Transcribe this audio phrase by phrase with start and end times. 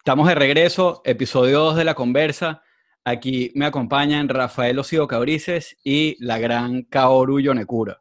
[0.00, 2.62] Estamos de regreso, episodio 2 de La Conversa.
[3.04, 8.00] Aquí me acompañan Rafael Osido Cabrices y la gran Kaoru Yonekura.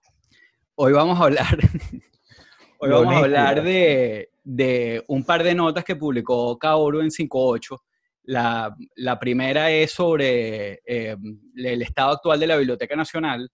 [0.75, 1.57] Hoy vamos a hablar,
[2.79, 7.83] hoy vamos a hablar de, un par de notas que publicó Kaoru en 58.
[8.23, 11.17] La, la primera es sobre eh,
[11.57, 13.51] el estado actual de la Biblioteca Nacional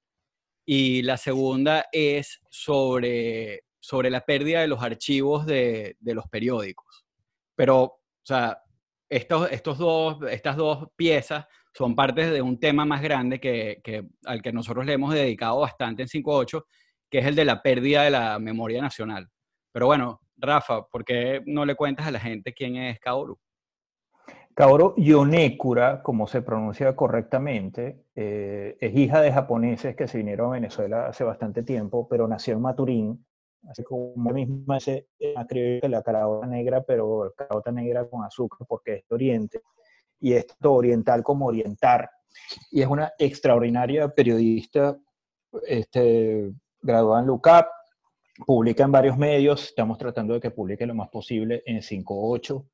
[0.64, 7.06] y la segunda es sobre, sobre la pérdida de los archivos de, de los periódicos.
[7.56, 8.60] Pero, o sea,
[9.08, 14.42] estos, estos dos, estas dos piezas son partes de un tema más grande que, al
[14.42, 16.66] que nosotros le hemos dedicado bastante en 5.8,
[17.12, 19.30] que es el de la pérdida de la memoria nacional.
[19.72, 23.38] Pero bueno, Rafa, ¿por qué no le cuentas a la gente quién es Kaoru?
[24.56, 30.54] Kaoru Yonekura, como se pronuncia correctamente, eh, es hija de japoneses que se vinieron a
[30.54, 33.26] Venezuela hace bastante tiempo, pero nació en Maturín,
[33.70, 38.96] así como misma se escribe que la carabota negra, pero carabota negra con azúcar porque
[38.96, 39.62] es de Oriente,
[40.20, 42.10] y esto oriental como orientar.
[42.72, 44.98] Y es una extraordinaria periodista,
[45.68, 47.68] este, graduada en LUCAP,
[48.46, 52.66] publica en varios medios, estamos tratando de que publique lo más posible en 5.8.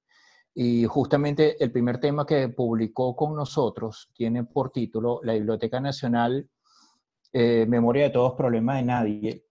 [0.53, 6.49] Y justamente el primer tema que publicó con nosotros tiene por título La Biblioteca Nacional,
[7.31, 9.45] eh, Memoria de todos, Problemas de Nadie,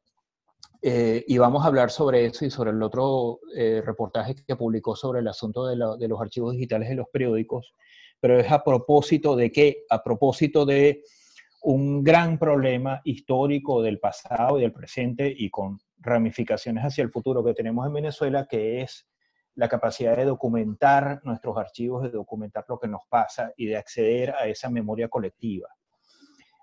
[0.83, 4.97] eh, y vamos a hablar sobre eso y sobre el otro eh, reportaje que publicó
[4.97, 7.75] sobre el asunto de, los archivos digitales de los periódicos,
[8.19, 9.85] pero es a propósito de qué?
[9.91, 11.03] A propósito de
[11.63, 17.45] un gran problema histórico del pasado y del presente y con ramificaciones hacia el futuro
[17.45, 19.07] que tenemos en Venezuela, que es
[19.57, 24.31] la capacidad de documentar nuestros archivos, de documentar lo que nos pasa y de acceder
[24.31, 25.69] a esa memoria colectiva.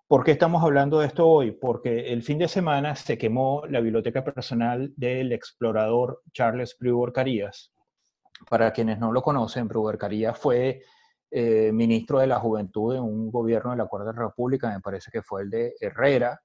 [0.07, 1.51] ¿Por qué estamos hablando de esto hoy?
[1.51, 7.73] Porque el fin de semana se quemó la biblioteca personal del explorador Charles Brewer Carías.
[8.49, 10.81] Para quienes no lo conocen, Brewer Carías fue
[11.29, 15.21] eh, ministro de la Juventud en un gobierno de la Cuarta República, me parece que
[15.21, 16.39] fue el de Herrera,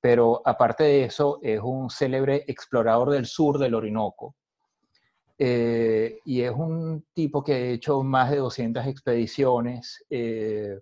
[0.00, 4.34] pero aparte de eso es un célebre explorador del sur del Orinoco.
[5.36, 10.06] Eh, y es un tipo que ha hecho más de 200 expediciones.
[10.08, 10.80] Eh,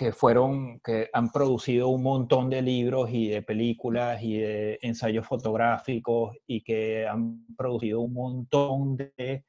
[0.00, 5.26] que fueron, que han producido un montón de libros y de películas y de ensayos
[5.26, 9.44] fotográficos y que han producido un montón de,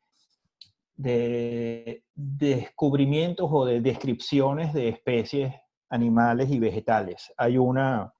[0.93, 5.55] de descubrimientos o de descripciones de especies
[5.89, 7.31] animales y vegetales.
[7.37, 8.13] Hay una,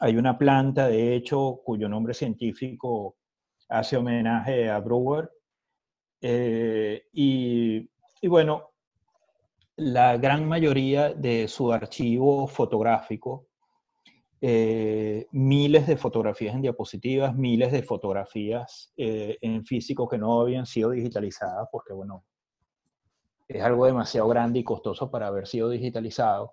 [0.00, 3.18] hay una planta, de hecho, cuyo nombre científico
[3.68, 5.30] hace homenaje a Brewer.
[6.22, 7.86] Eh, y,
[8.22, 8.69] y bueno,
[9.80, 13.46] la gran mayoría de su archivo fotográfico,
[14.38, 20.66] eh, miles de fotografías en diapositivas, miles de fotografías eh, en físico que no habían
[20.66, 22.26] sido digitalizadas, porque bueno,
[23.48, 26.52] es algo demasiado grande y costoso para haber sido digitalizado.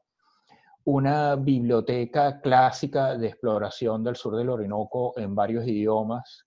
[0.85, 6.45] Una biblioteca clásica de exploración del sur del Orinoco en varios idiomas,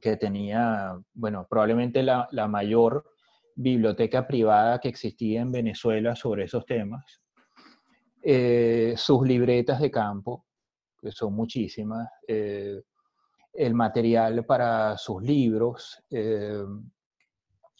[0.00, 3.04] que tenía, bueno, probablemente la, la mayor
[3.58, 7.20] biblioteca privada que existía en Venezuela sobre esos temas,
[8.22, 10.46] eh, sus libretas de campo,
[11.00, 12.80] que son muchísimas, eh,
[13.52, 16.62] el material para sus libros, eh,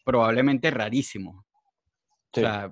[0.03, 1.45] probablemente rarísimos.
[2.35, 2.71] O sea,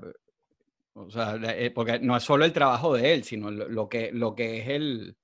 [0.93, 4.35] o sea, eh, porque no es solo el trabajo de él, sino lo, que, lo
[4.35, 5.15] que es el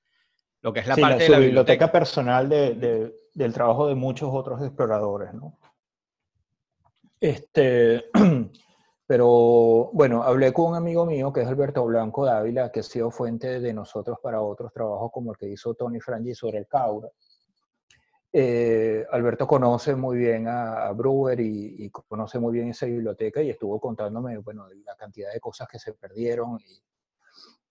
[0.62, 4.30] lo que es la parte de la biblioteca, personal de, de, del trabajo de muchos
[4.32, 5.58] otros exploradores, ¿no?
[7.20, 8.06] Este,
[9.08, 13.10] Pero bueno, hablé con un amigo mío que es Alberto Blanco Dávila, que ha sido
[13.10, 17.10] fuente de nosotros para otros trabajos como el que hizo Tony Frangi sobre el Caura.
[18.34, 23.80] Eh, Alberto conoce muy bien a, Brewer y, conoce muy bien esa biblioteca y estuvo
[23.80, 26.60] contándome, bueno, la cantidad de cosas que se perdieron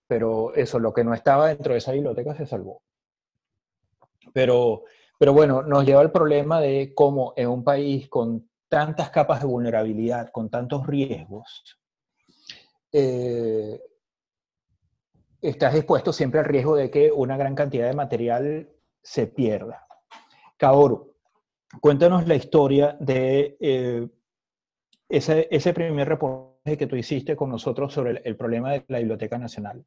[0.07, 2.81] pero eso, lo que no estaba dentro de esa biblioteca se salvó.
[4.33, 4.83] Pero,
[5.19, 9.47] pero bueno, nos lleva al problema de cómo en un país con tantas capas de
[9.47, 11.79] vulnerabilidad, con tantos riesgos,
[12.91, 13.79] eh,
[15.41, 18.69] estás expuesto siempre al riesgo de que una gran cantidad de material
[19.01, 19.85] se pierda.
[20.57, 21.15] Kaoru,
[21.79, 24.07] cuéntanos la historia de eh,
[25.09, 29.37] ese, ese, primer reportaje que tú hiciste con nosotros sobre el, problema de la Biblioteca
[29.37, 29.85] Nacional,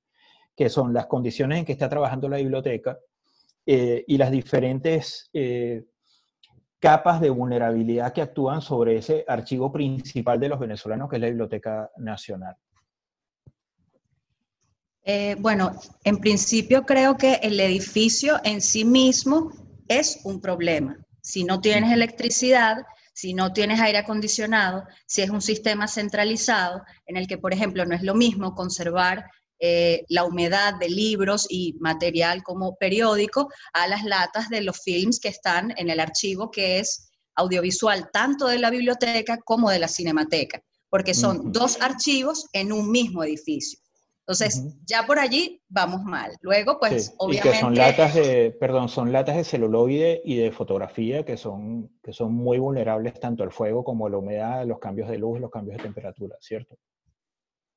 [0.57, 2.99] que son las condiciones en que está trabajando la biblioteca
[3.67, 5.29] eh, y las diferentes
[6.81, 11.29] capas de vulnerabilidad que actúan sobre ese archivo principal de los venezolanos, que es la
[11.29, 12.57] Biblioteca Nacional.
[15.05, 15.73] Eh, bueno,
[16.05, 19.53] en principio creo que el edificio en sí mismo
[19.89, 20.97] es un problema.
[21.21, 22.79] Si no tienes electricidad,
[23.13, 27.85] si no tienes aire acondicionado, si es un sistema centralizado en el que, por ejemplo,
[27.85, 29.31] no es lo mismo conservar
[29.61, 35.21] eh, la humedad de libros y material como periódico a las latas de los films
[35.21, 39.89] que están en el archivo que es audiovisual tanto de la biblioteca como de la
[39.89, 43.79] cinemateca, porque son dos archivos en un mismo edificio.
[44.21, 46.31] Entonces, ya por allí vamos mal.
[46.41, 47.49] Luego, pues, obviamente...
[47.49, 51.99] Y que son latas de, perdón, son latas de celuloide y de fotografía que son,
[52.01, 55.41] que son muy vulnerables tanto al fuego como a la humedad, los cambios de luz,
[55.41, 56.77] los cambios de temperatura, ¿cierto?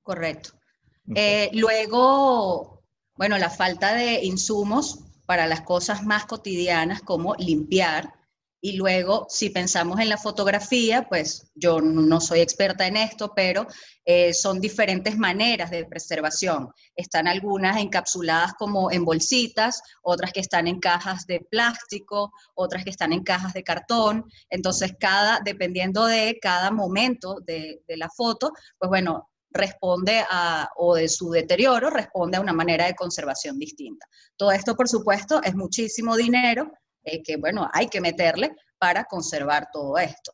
[0.03, 0.51] Correcto.
[1.15, 2.83] Eh, luego,
[3.15, 8.13] bueno, la falta de insumos para las cosas más cotidianas como limpiar,
[8.65, 13.67] y luego, si pensamos en la fotografía, pues yo no soy experta en esto, pero
[14.05, 16.69] eh, son diferentes maneras de preservación.
[16.95, 22.91] Están algunas encapsuladas como en bolsitas, otras que están en cajas de plástico, otras que
[22.91, 24.31] están en cajas de cartón.
[24.49, 30.95] Entonces, cada, dependiendo de cada momento de, de la foto, pues bueno, responde a, o
[30.95, 34.07] de su deterioro, responde a una manera de conservación distinta.
[34.35, 36.71] Todo esto, por supuesto, es muchísimo dinero
[37.03, 40.33] eh, que, bueno, hay que meterle para conservar todo esto.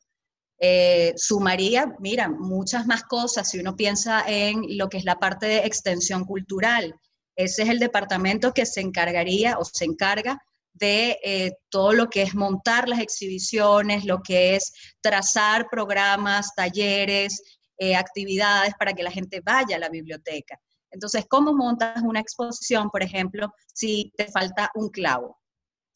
[0.61, 5.45] Eh, sumaría, mira, muchas más cosas si uno piensa en lo que es la parte
[5.45, 6.95] de extensión cultural.
[7.35, 10.41] Ese es el departamento que se encargaría o se encarga
[10.73, 17.58] de eh, todo lo que es montar las exhibiciones, lo que es trazar programas, talleres,
[17.95, 20.59] actividades para que la gente vaya a la biblioteca.
[20.91, 25.39] Entonces, ¿cómo montas una exposición, por ejemplo, si te falta un clavo?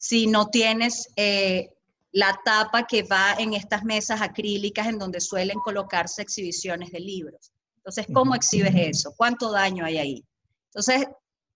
[0.04, 1.70] si no tienes eh,
[2.12, 7.52] la tapa que va en estas mesas acrílicas en donde suelen colocarse exhibiciones de libros.
[7.78, 9.14] Entonces, ¿cómo exhibes eso?
[9.16, 10.24] ¿Cuánto daño hay ahí?
[10.66, 11.06] Entonces,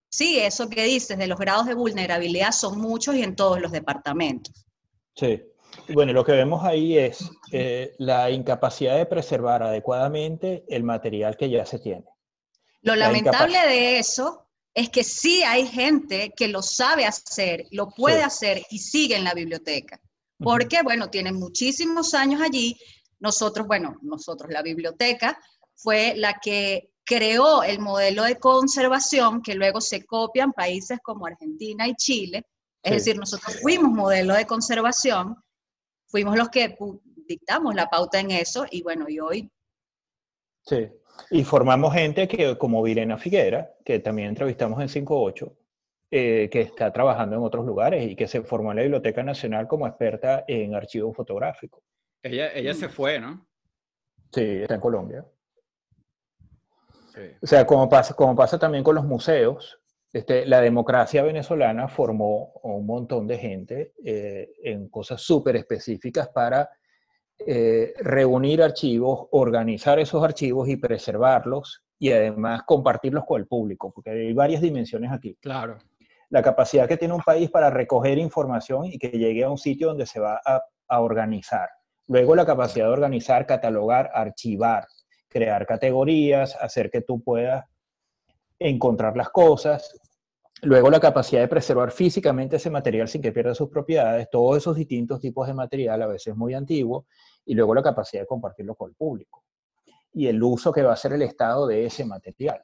[0.08, 3.70] sí, eso que dices de los grados de vulnerabilidad son muchos y en todos los
[3.70, 4.64] departamentos.
[5.14, 5.42] Sí.
[5.90, 11.48] Bueno, lo que vemos ahí es eh, la incapacidad de preservar adecuadamente el material que
[11.48, 12.04] ya se tiene.
[12.82, 18.22] Lo lamentable de eso es que sí hay gente que lo sabe hacer, lo puede
[18.22, 20.00] hacer y sigue en la biblioteca.
[20.38, 22.78] Porque, bueno, tienen muchísimos años allí.
[23.18, 25.36] Nosotros, bueno, nosotros, la biblioteca
[25.74, 31.88] fue la que creó el modelo de conservación que luego se copian países como Argentina
[31.88, 32.44] y Chile.
[32.82, 35.36] Es decir, nosotros fuimos modelo de conservación,
[36.08, 36.76] fuimos los que
[37.26, 39.50] dictamos la pauta en eso y bueno, y hoy...
[40.62, 40.88] Sí,
[41.30, 45.56] y formamos gente que, como Virena Figuera, que también entrevistamos en 58,
[46.10, 49.66] eh, que está trabajando en otros lugares y que se formó en la Biblioteca Nacional
[49.68, 51.82] como experta en archivo fotográfico.
[52.22, 53.46] Ella, ella se fue, ¿no?
[54.32, 55.24] Sí, está en Colombia.
[57.42, 59.77] O sea, como pasa, como pasa también con los museos,
[60.12, 66.70] este, la democracia venezolana formó un montón de gente eh, en cosas súper específicas para
[67.46, 74.10] eh, reunir archivos, organizar esos archivos y preservarlos y además compartirlos con el público, porque
[74.10, 75.36] hay varias dimensiones aquí.
[75.40, 75.78] Claro.
[76.30, 79.88] La capacidad que tiene un país para recoger información y que llegue a un sitio
[79.88, 81.68] donde se va a, a organizar.
[82.06, 84.86] Luego la capacidad de organizar, catalogar, archivar,
[85.28, 87.64] crear categorías, hacer que tú puedas
[88.58, 89.94] encontrar las cosas.
[90.62, 94.76] Luego la capacidad de preservar físicamente ese material sin que pierda sus propiedades, todos esos
[94.76, 97.06] distintos tipos de material, a veces muy antiguo,
[97.44, 99.44] y luego la capacidad de compartirlo con el público
[100.12, 102.62] y el uso que va a hacer el Estado de ese material.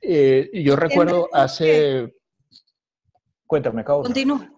[0.00, 2.14] Eh, yo recuerdo hace...
[3.46, 4.02] Cuéntame, acabo.
[4.02, 4.50] Continúa.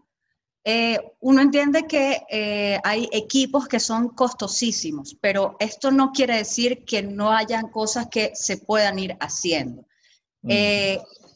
[0.63, 6.85] Eh, uno entiende que eh, hay equipos que son costosísimos, pero esto no quiere decir
[6.85, 9.87] que no hayan cosas que se puedan ir haciendo.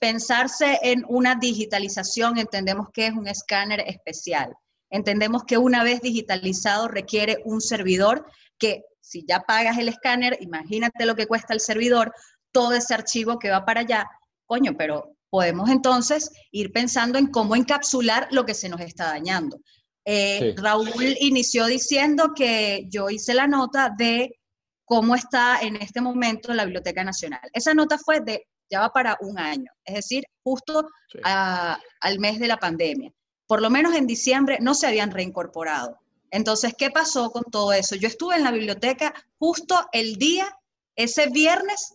[0.00, 4.54] Pensarse en una digitalización, entendemos que es un escáner especial.
[4.90, 8.26] Entendemos que una vez digitalizado requiere un servidor
[8.58, 12.12] que si ya pagas el escáner, imagínate lo que cuesta el servidor,
[12.52, 14.06] todo ese archivo que va para allá,
[14.46, 19.58] coño, pero podemos entonces ir pensando en cómo encapsular lo que se nos está dañando.
[20.04, 24.38] Eh, Raúl inició diciendo que yo hice la nota de
[24.84, 27.40] cómo está en este momento la Biblioteca Nacional.
[27.52, 30.88] Esa nota fue de, ya va para un año, es decir, justo
[31.22, 33.12] al mes de la pandemia.
[33.46, 35.98] Por lo menos en diciembre no se habían reincorporado.
[36.30, 37.96] Entonces, ¿qué pasó con todo eso?
[37.96, 40.56] Yo estuve en la biblioteca justo el día,
[40.94, 41.94] ese viernes,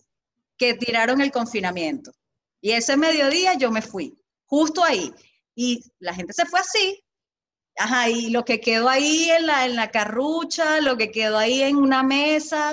[0.58, 2.12] que tiraron el confinamiento.
[2.60, 5.12] Y ese mediodía yo me fui, justo ahí.
[5.54, 7.02] Y la gente se fue así.
[7.78, 11.62] Ajá, y lo que quedó ahí en la, en la carrucha, lo que quedó ahí
[11.62, 12.72] en una mesa,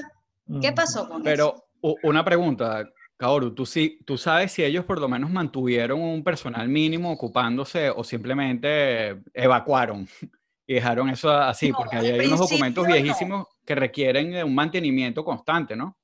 [0.61, 1.23] ¿qué pasó con eso?
[1.23, 1.67] Pero
[2.03, 2.85] una pregunta,
[3.17, 7.89] Kaoru, ¿tú, sí, ¿tú sabes si ellos por lo menos mantuvieron un personal mínimo ocupándose
[7.89, 10.07] o simplemente evacuaron
[10.67, 11.71] y dejaron eso así?
[11.71, 15.97] porque hay unos documentos viejísimos que requieren un mantenimiento constante, ¿no?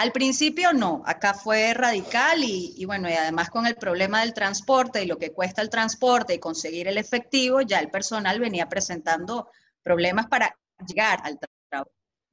[0.00, 5.02] Al principio no, acá fue radical y, bueno, y además con el problema del transporte
[5.02, 9.50] y lo que cuesta el transporte y conseguir el efectivo, ya el personal venía presentando
[9.82, 11.49] problemas para llegar al trabajo.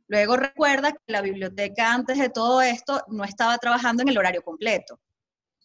[0.07, 4.41] Luego recuerda que la biblioteca antes de todo esto no estaba trabajando en el horario
[4.41, 4.99] completo.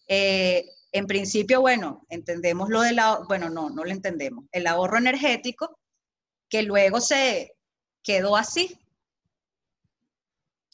[0.08, 5.78] Eh, en principio, bueno, entendemos lo del, bueno, no, no lo entendemos, el ahorro energético,
[6.48, 7.56] que luego se
[8.02, 8.78] quedó así.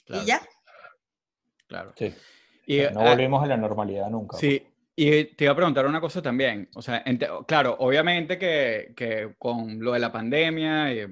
[0.07, 0.41] Y ya.
[1.69, 1.93] Claro.
[1.97, 2.15] Sí.
[2.67, 4.37] Y, no ah, volvemos a la normalidad nunca.
[4.39, 4.67] Sí,
[5.01, 6.69] y te iba a preguntar una cosa también.
[6.75, 7.05] O sea,
[7.47, 11.07] claro, obviamente que, que, con lo de la pandemia, y,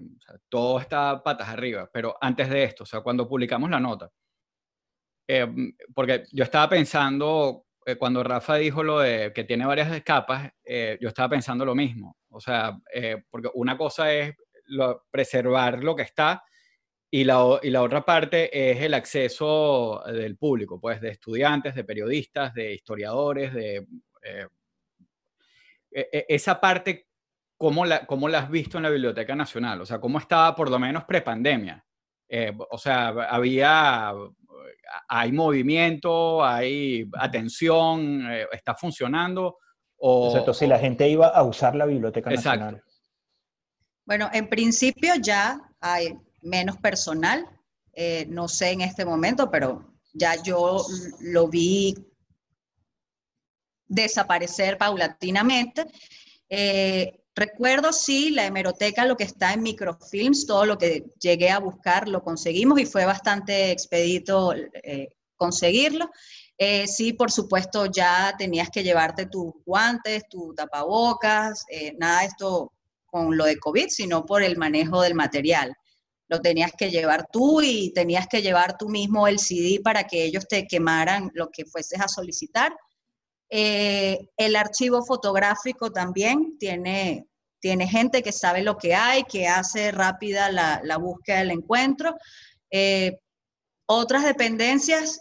[0.49, 4.11] todo está patas arriba, pero antes de esto, o sea, cuando publicamos la nota,
[5.29, 5.47] eh,
[5.95, 10.99] porque yo estaba pensando, eh, cuando Rafa dijo lo de que tiene varias capas, eh,
[11.01, 12.17] yo estaba pensando lo mismo.
[12.31, 12.77] O sea,
[13.31, 14.35] porque una cosa es
[15.13, 16.43] preservar lo que está,
[17.17, 21.83] y la, y la, otra parte es el acceso del público, pues de estudiantes, de
[21.83, 23.87] periodistas, de historiadores, de...
[24.23, 24.47] Eh,
[25.91, 27.09] e, e, esa parte,
[27.57, 29.81] ¿cómo la, ¿cómo la has visto en la Biblioteca Nacional?
[29.81, 31.83] O sea, ¿cómo estaba por lo menos prepandemia?
[32.29, 34.13] Eh, o sea, había...
[35.09, 36.45] ¿Hay movimiento?
[36.45, 38.31] ¿Hay atención?
[38.31, 39.57] Eh, ¿Está funcionando?
[39.97, 42.83] O, Exacto, si la gente iba a usar la Biblioteca Nacional.
[44.05, 46.13] Bueno, en principio ya hay,
[46.47, 47.47] menos personal.
[47.93, 50.85] Eh, no sé en este momento, pero ya yo
[51.21, 51.95] lo vi
[53.87, 55.87] desaparecer paulatinamente.
[56.49, 61.59] Eh, recuerdo, sí, la hemeroteca, lo que está en microfilms, todo lo que llegué a
[61.59, 66.11] buscar lo conseguimos y fue bastante expedito eh, conseguirlo.
[66.87, 71.65] sí, por supuesto, ya tenías que llevarte tus guantes, tus tapabocas,
[71.99, 72.73] nada de esto
[73.07, 75.77] con lo de COVID, sino por el manejo del material
[76.29, 80.25] lo tenías que llevar tú y tenías que llevar tú mismo el CD para que
[80.25, 82.77] ellos te quemaran lo que fueses a solicitar.
[83.49, 87.29] Eh, el archivo fotográfico también tiene,
[87.61, 92.17] tiene gente que sabe lo que hay, que hace rápida la, búsqueda del encuentro.
[92.71, 93.19] Eh,
[93.87, 95.21] otras dependencias,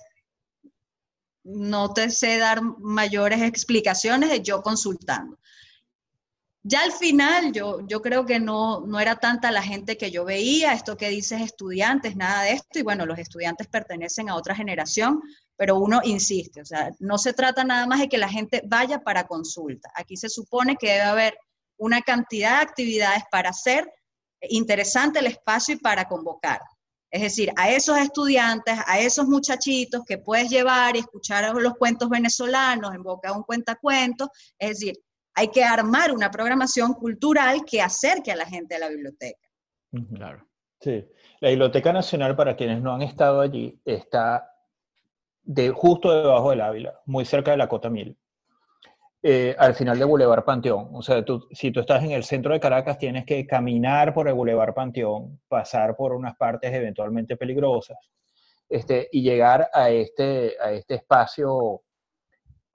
[1.44, 5.38] no te sé dar mayores explicaciones de yo consultando.
[6.68, 10.26] Ya al final yo, yo creo que no, no era tanta la gente que yo
[10.26, 14.56] veía, esto que dices estudiantes, nada de esto, y bueno, los estudiantes pertenecen a otra
[14.56, 15.22] generación,
[15.56, 19.04] pero uno insiste, o sea, no se trata nada más de que la gente vaya
[19.04, 19.92] para consulta.
[19.94, 21.38] Aquí se supone que debe haber
[21.78, 23.88] una cantidad de actividades para hacer
[24.42, 26.62] interesante el espacio y para convocar.
[27.12, 32.10] Es decir, a esos estudiantes, a esos muchachitos que puedes llevar y escuchar los cuentos
[32.10, 34.96] venezolanos en boca de un cuentacuentos, es decir,
[35.36, 39.48] hay que armar una programación cultural que acerque a la gente a la biblioteca.
[40.14, 40.48] Claro.
[40.80, 41.06] Sí.
[41.40, 44.50] La Biblioteca Nacional, para quienes no han estado allí, está
[45.44, 48.18] de, justo debajo del Ávila, muy cerca de la Cota Mil,
[49.22, 50.90] eh, al final de Boulevard Panteón.
[50.94, 54.34] O sea, si tú estás en el centro de Caracas, tienes que caminar por el
[54.34, 57.98] Boulevard Panteón, pasar por unas partes eventualmente peligrosas,
[58.70, 61.82] este, y llegar a este, a este espacio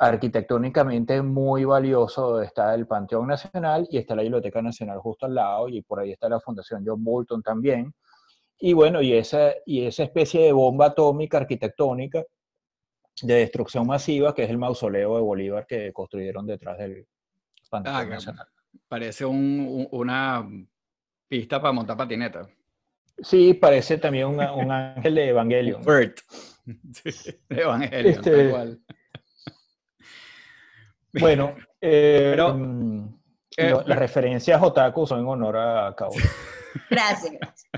[0.01, 5.69] arquitectónicamente muy valioso está el Panteón Nacional y está la Biblioteca Nacional justo al lado
[5.69, 7.93] y por ahí está la Fundación John Bolton también.
[8.59, 12.25] Y bueno, y esa, y esa especie de bomba atómica arquitectónica
[13.21, 17.07] de destrucción masiva que es el mausoleo de Bolívar que construyeron detrás del
[17.69, 18.47] Panteón ah, Nacional.
[18.89, 20.49] Parece una
[21.29, 22.49] pista para montar patineta.
[23.19, 25.83] Sí, parece también un, ángel de Evangelion.
[25.85, 26.21] Bert.
[26.65, 28.81] de Evangelion, este, igual.
[31.13, 33.05] Bueno, eh, mm,
[33.57, 36.11] eh, las referencias otaku son en honor a Kao.
[36.91, 37.69] Gracias.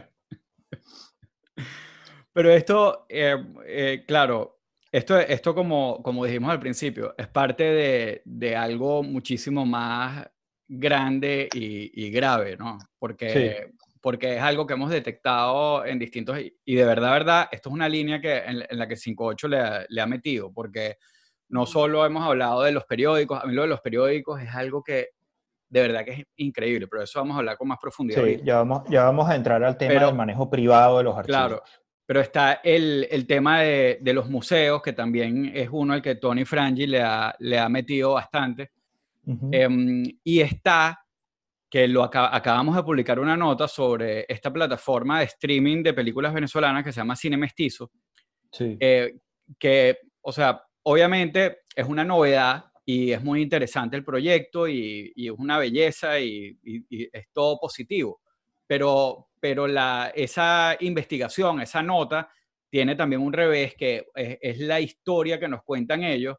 [2.33, 4.61] Pero esto, eh, claro,
[4.91, 10.27] esto, esto como, como dijimos al principio, es parte de, de algo muchísimo más
[10.67, 12.79] grande y, y grave, ¿no?
[12.99, 16.39] Porque, porque es algo que hemos detectado en distintos...
[16.65, 20.01] Y de verdad, verdad, esto es una línea que, en, la que 58 le, le
[20.01, 20.97] ha metido, porque
[21.53, 24.83] no solo hemos hablado de los periódicos, a mí lo de los periódicos es algo
[24.83, 25.11] que
[25.69, 28.23] de verdad que es increíble, pero eso vamos a hablar con más profundidad.
[28.25, 31.39] Sí, ya vamos, ya vamos a entrar al tema del manejo privado de los archivos.
[31.39, 31.63] Claro,
[32.05, 36.17] pero está el, el tema de, de, los museos, que también es uno al que
[36.17, 38.73] Tony Frangi le ha, le ha metido bastante.
[39.25, 41.07] Em, y está,
[41.71, 46.85] que lo acabamos de publicar una nota sobre esta plataforma de streaming de películas venezolanas
[46.85, 47.91] que se llama Cine Mestizo.
[48.51, 48.77] Sí.
[48.79, 49.15] Eh,
[49.59, 55.31] que, o sea, obviamente es una novedad y es muy interesante el proyecto y, es
[55.31, 56.59] una belleza y,
[56.91, 58.21] es todo positivo.
[58.67, 62.31] Pero, pero la, esa investigación, esa nota,
[62.71, 66.37] tiene también un revés que es, la historia que nos cuentan ellos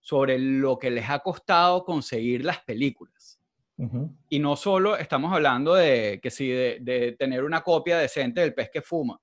[0.00, 3.40] sobre lo que les ha costado conseguir las películas.
[4.30, 8.70] Y no solo estamos hablando de que sí, de, tener una copia decente del pez
[8.70, 9.20] que fuma,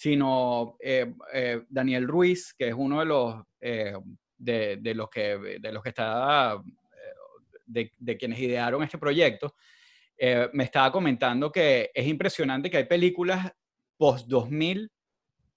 [0.00, 3.92] sino eh, eh, Daniel Ruiz, que es uno de los eh,
[4.38, 6.58] de, los que, de los que está,
[7.66, 9.54] de, quienes idearon este proyecto,
[10.54, 13.52] me estaba comentando que es impresionante que hay películas
[13.98, 14.90] post-2000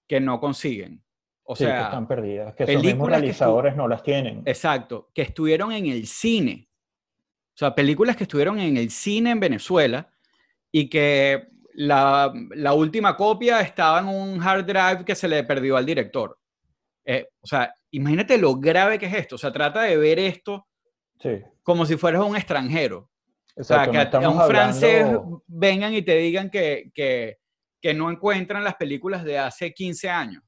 [0.06, 1.02] que no consiguen.
[1.44, 4.42] O sea, que están perdidas, que los realizadores no las tienen.
[4.44, 6.68] Exacto, que estuvieron en el cine.
[7.54, 10.12] O sea, películas que estuvieron en el cine en Venezuela
[10.70, 15.76] y que la, la última copia estaba en un hard drive que se le perdió
[15.76, 16.38] al director.
[17.04, 19.34] Eh, o sea, imagínate lo grave que es esto.
[19.34, 20.66] O sea, trata de ver esto
[21.62, 23.10] como si fueras un extranjero.
[23.56, 25.06] o sea, que a, un francés
[25.46, 27.38] vengan y te digan que, que,
[27.80, 30.42] que, no encuentran las películas de hace 15 años.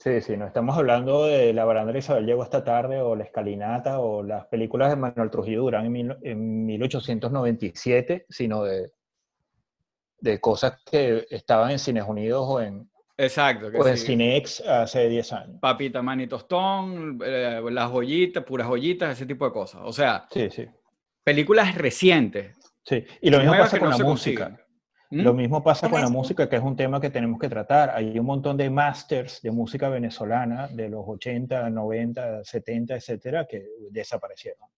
[0.00, 3.98] Sí, sí, no estamos hablando de La barandera Isabel llegó esta tarde o La escalinata
[3.98, 8.92] o las películas de Manuel Trujillo Durán en, en 1897, sino de,
[10.20, 13.70] de cosas que estaban en Cines Unidos o en, Exacto.
[13.70, 15.58] Que o en Cinex hace 10 años.
[15.60, 19.80] Papita, mani, tostón, eh, las joyitas, puras joyitas, ese tipo de cosas.
[19.84, 20.66] O sea, sí, sí.
[21.24, 22.56] películas recientes.
[22.84, 24.64] Sí, y lo mismo pasa con la música.
[25.10, 25.22] ¿Mm?
[25.22, 27.90] Lo mismo pasa con la música, que es un tema que tenemos que tratar.
[27.90, 33.66] Hay un montón de masters de música venezolana de los 80, 90, 70, etcétera, que
[33.90, 34.68] desaparecieron.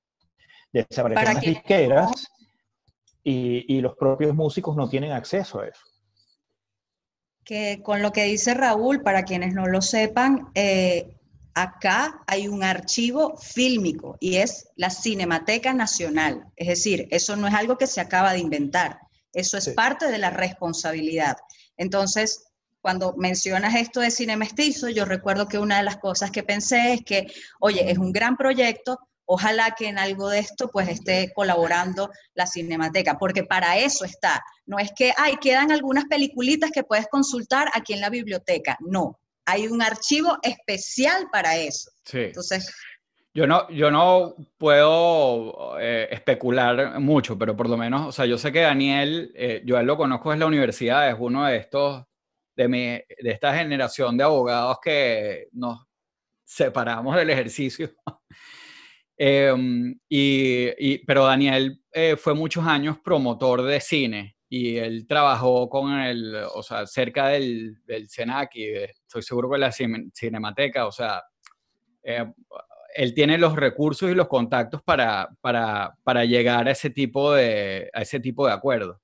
[0.72, 2.30] Desaparecieron las disqueras
[3.30, 5.90] y, y los propios músicos no tienen acceso a eso
[7.50, 11.16] que con lo que dice Raúl, para quienes no lo sepan, eh,
[11.54, 16.44] acá hay un archivo fílmico y es la Cinemateca Nacional.
[16.54, 19.00] Es decir, eso no es algo que se acaba de inventar,
[19.32, 21.36] eso es parte de la responsabilidad.
[21.76, 22.44] Entonces,
[22.80, 26.94] cuando mencionas esto de cine mestizo, yo recuerdo que una de las cosas que pensé
[26.94, 27.26] es que,
[27.58, 28.98] oye, es un gran proyecto,
[29.32, 34.42] ojalá que en algo de esto pues esté colaborando la Cinemateca, porque para eso está.
[34.66, 38.76] No es que, ay, quedan algunas peliculitas que puedes consultar aquí en la biblioteca.
[38.80, 41.92] No, hay un archivo especial para eso.
[42.04, 42.18] Sí.
[42.18, 42.74] Entonces...
[43.32, 48.36] Yo no, yo no puedo eh, especular mucho, pero por lo menos, o sea, yo
[48.36, 52.02] sé que Daniel, eh, yo él lo conozco desde la universidad, es uno de estos,
[52.56, 55.86] de, mi, de esta generación de abogados que nos
[56.44, 57.92] separamos del ejercicio
[59.22, 65.92] Em, y, pero Daniel eh, fue muchos años promotor de cine y él trabajó con
[65.92, 71.22] el, o sea, cerca del, del CENAC y estoy seguro que la Cinemateca, o sea,
[72.02, 72.32] eh,
[72.94, 77.90] él tiene los recursos y los contactos para, para, para, llegar a ese tipo de,
[77.92, 79.02] a ese tipo de acuerdo.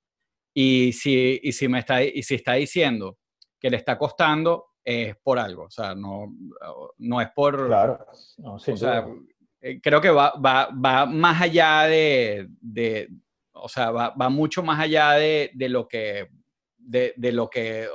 [0.55, 3.19] Y si, y si, me está, y si está diciendo
[3.61, 6.33] que le está costando, es por algo, o sea, no,
[6.97, 7.67] no es por...
[7.67, 8.07] Claro,
[8.39, 9.05] no, o sea,
[9.67, 13.09] eh, creo que va, va, va más allá de, de,
[13.53, 16.29] o sea, va, va, mucho más allá de, de lo que,
[16.79, 17.89] de, de lo que,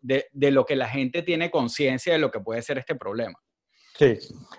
[0.00, 3.38] de, lo que la gente tiene conciencia de lo que puede ser este problema.
[3.98, 4.16] Sí,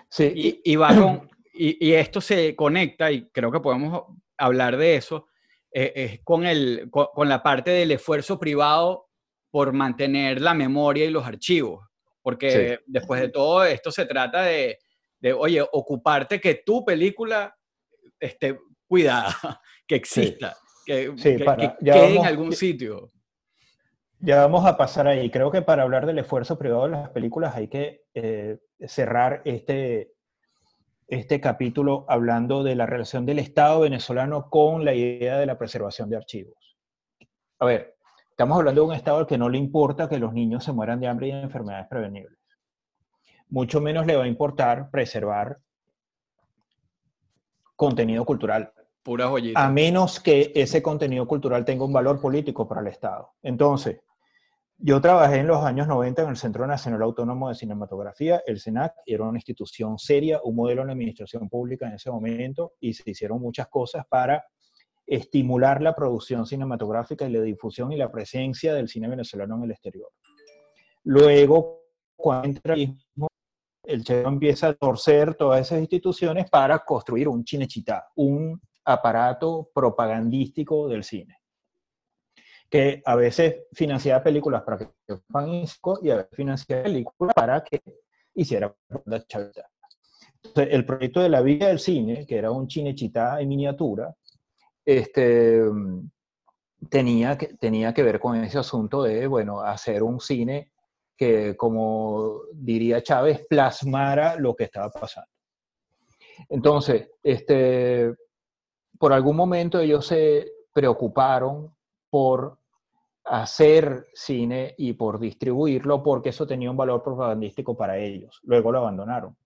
[0.08, 0.32] sí.
[0.32, 4.04] Y, y va con, y, y, esto se conecta, y creo que podemos
[4.38, 5.26] hablar de eso,
[5.72, 9.08] eh, es con, el, con, la parte del esfuerzo privado
[9.50, 11.84] por mantener la memoria y los archivos.
[12.22, 14.78] Porque después de todo esto se trata de,
[15.20, 17.54] de, oye, ocuparte que tu película
[18.18, 19.34] esté cuidada,
[19.86, 23.10] que exista, que, quede en algún sitio.
[24.18, 25.30] Ya vamos a pasar ahí.
[25.30, 30.12] Creo que para hablar del esfuerzo privado de las películas hay que eh, cerrar este,
[31.08, 36.10] este capítulo hablando de la relación del Estado venezolano con la idea de la preservación
[36.10, 36.76] de archivos.
[37.60, 37.96] A ver,
[38.30, 41.00] estamos hablando de un Estado al que no le importa que los niños se mueran
[41.00, 42.39] de hambre y de enfermedades prevenibles.
[43.50, 45.58] Mucho menos le va a importar preservar
[47.76, 48.72] contenido cultural.
[49.02, 49.64] Pura joyita.
[49.64, 53.32] A menos que ese contenido cultural tenga un valor político para el Estado.
[53.42, 54.00] Entonces,
[54.82, 58.94] yo trabajé en los años 90 en el Centro Nacional Autónomo de Cinematografía, el CENAC,
[59.04, 63.40] era una institución seria, un modelo de administración pública en ese momento, y se hicieron
[63.40, 64.44] muchas cosas para
[65.06, 69.70] estimular la producción cinematográfica y la difusión y la presencia del cine venezolano en el
[69.72, 70.10] exterior.
[71.04, 71.82] Luego,
[72.16, 72.96] cuando entra el
[73.90, 80.88] el Che empieza a torcer todas esas instituciones para construir un Chinechita, un aparato propagandístico
[80.88, 81.38] del cine,
[82.68, 85.64] que a veces financiaba películas para que fueran
[86.02, 87.82] y a veces financiaba películas para que
[88.34, 88.74] hiciera
[89.26, 89.68] chavita.
[90.42, 94.14] Entonces, el proyecto de la vida del cine, que era un Chinechita en miniatura,
[94.84, 95.62] este,
[96.88, 100.72] tenía, que, tenía que ver con ese asunto de, bueno, hacer un cine
[101.20, 105.28] que, como diría Chávez, plasmara lo que estaba pasando.
[106.48, 108.14] Entonces, este,
[108.98, 111.76] por algún momento ellos se preocuparon
[112.08, 112.56] por
[113.24, 118.40] hacer cine y por distribuirlo porque eso tenía un valor propagandístico para ellos.
[118.44, 119.36] Luego lo abandonaron.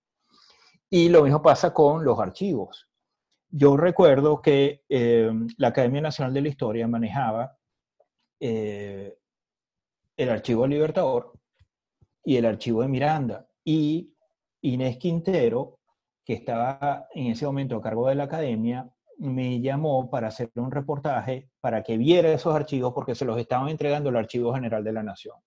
[0.89, 2.87] Y lo mismo pasa con los archivos.
[3.49, 7.57] Yo recuerdo que eh, la Academia Nacional de la Historia manejaba
[8.39, 9.17] eh,
[10.15, 11.33] el Archivo Libertador
[12.25, 13.47] y el archivo de Miranda.
[13.63, 14.13] Y
[14.61, 15.79] Inés Quintero,
[16.25, 20.71] que estaba en ese momento a cargo de la academia, me llamó para hacer un
[20.71, 24.91] reportaje para que viera esos archivos porque se los estaban entregando al Archivo General de
[24.91, 25.37] la Nación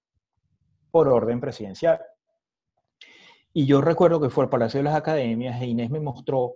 [0.91, 2.01] por orden presidencial.
[3.53, 6.55] Y yo recuerdo que fue al Palacio de las Academias e Inés me mostró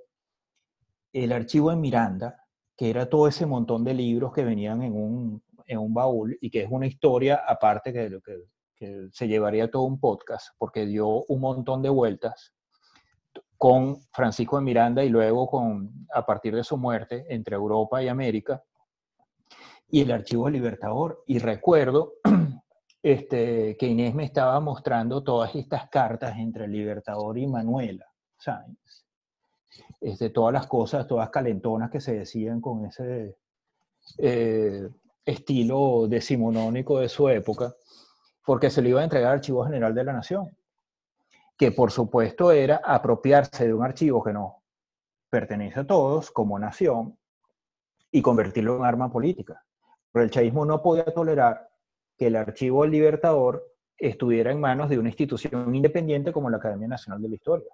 [1.13, 5.43] el archivo de Miranda, que era todo ese montón de libros que venían en un,
[5.67, 8.45] en un baúl y que es una historia aparte que, que,
[9.13, 12.55] se llevaría todo un podcast, porque dio un montón de vueltas
[13.57, 18.09] con Francisco de Miranda y luego con, a partir de su muerte, entre Europa y
[18.09, 18.63] América,
[19.89, 21.23] y el Archivo Libertador.
[21.29, 22.15] Y recuerdo
[23.03, 29.07] este, que Inés me estaba mostrando todas estas cartas entre el Libertador y Manuela Sáenz.
[30.01, 33.37] Este, todas las cosas, todas calentonas que se decían con ese
[34.19, 34.89] eh,
[35.25, 37.73] estilo decimonónico de su época
[38.45, 40.57] porque se le iba a entregar al Archivo General de la Nación,
[41.57, 44.63] que por supuesto era apropiarse de un archivo que no
[45.31, 47.17] pertenece a todos como nación
[48.11, 49.65] y convertirlo en arma política.
[50.11, 51.71] Pero el chavismo no podía tolerar
[52.19, 53.65] que el archivo del Libertador
[53.97, 57.73] estuviera en manos de una institución independiente como la Academia Nacional de la Historia.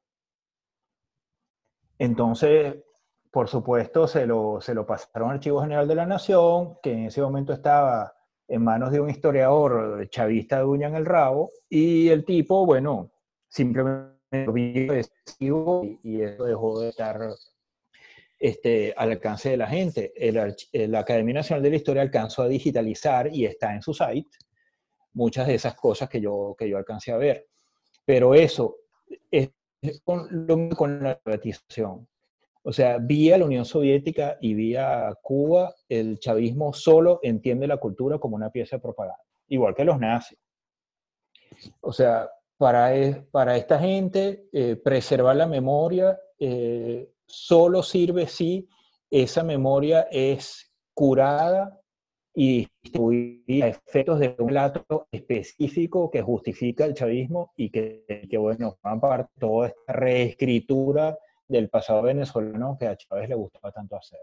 [1.99, 2.77] Entonces,
[3.31, 7.21] por supuesto, lo, se lo pasaron al Archivo General de la Nación, que en ese
[7.21, 8.15] momento estaba
[8.49, 13.13] en manos de un historiador chavista de uña en el rabo, y el tipo, bueno,
[13.49, 14.19] simplemente
[15.39, 17.19] y, eso dejó de estar
[18.39, 20.13] este, al alcance de la gente.
[20.73, 24.31] la Academia Nacional de la Historia alcanzó a digitalizar y está en su site
[25.15, 27.49] muchas de esas cosas que yo, que yo alcancé a ver.
[28.05, 28.77] Pero eso
[29.31, 29.51] es
[30.05, 32.07] con, con la privatización.
[32.69, 38.19] O sea, vía la Unión Soviética y vía Cuba, el chavismo solo entiende la cultura
[38.19, 40.39] como una pieza de propaganda, igual que los nazis.
[41.81, 48.69] O sea, para, e, para esta gente, eh, preservar la memoria eh, solo sirve si
[49.11, 51.81] esa memoria es curada
[52.35, 58.37] y distribuida a efectos de un plato específico que justifica el chavismo y que, que
[58.37, 61.19] bueno, van parte de toda esta reescritura
[61.49, 64.21] del pasado venezolano que a Chávez le gustaba tanto hacer.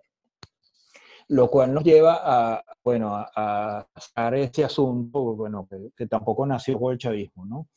[1.29, 6.93] Lo cual nos lleva a, bueno, a, a ese asunto, bueno, que, tampoco nació con
[6.93, 7.67] el chavismo, ¿no?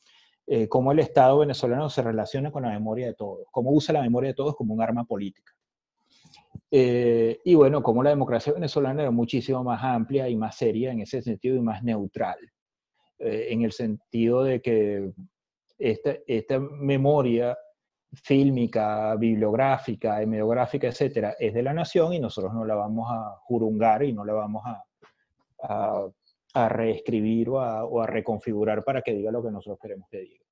[0.47, 4.03] Eh, cómo el Estado venezolano se relaciona con la memoria de todos, cómo usa la
[4.03, 5.53] memoria de todos como un arma política.
[6.71, 11.01] Eh, y bueno, cómo la democracia venezolana era muchísimo más amplia y más seria en
[11.01, 12.39] ese sentido y más neutral,
[13.19, 15.11] eh, en el sentido de que
[15.79, 17.57] esta, esta memoria
[18.13, 24.03] fílmica, bibliográfica, hemodográfica, etcétera, es de la nación y nosotros no la vamos a jurungar
[24.03, 26.09] y no la vamos a,
[26.55, 30.21] a, reescribir o a, o a, reconfigurar para que diga lo que nosotros queremos que
[30.21, 30.45] diga.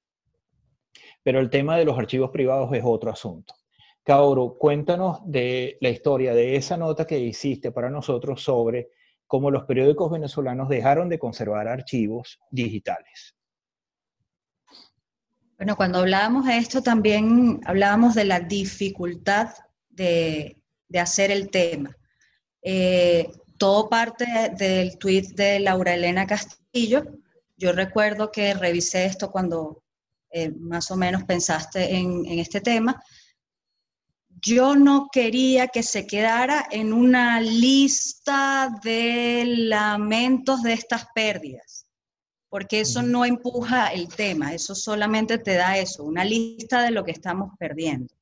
[1.23, 3.55] Pero el tema de los archivos privados es otro asunto.
[4.03, 8.91] Kaoru, cuéntanos de la historia de esa nota que hiciste para nosotros sobre
[9.27, 13.36] cómo los periódicos venezolanos dejaron de conservar archivos digitales.
[15.57, 19.55] Bueno, cuando hablábamos de esto también hablábamos de la dificultad
[19.89, 20.61] de,
[20.95, 21.97] hacer el tema.
[22.63, 24.27] Eh, todo parte
[24.59, 27.05] del tweet de Laura Elena Castillo.
[27.57, 29.83] Yo recuerdo que revisé esto cuando
[30.31, 33.03] eh, más o menos pensaste en, en este tema,
[34.43, 41.86] yo no quería que se quedara en una lista de lamentos de estas pérdidas,
[42.49, 47.05] porque eso no empuja el tema, eso solamente te da eso, una lista de lo
[47.05, 48.15] que estamos perdiendo.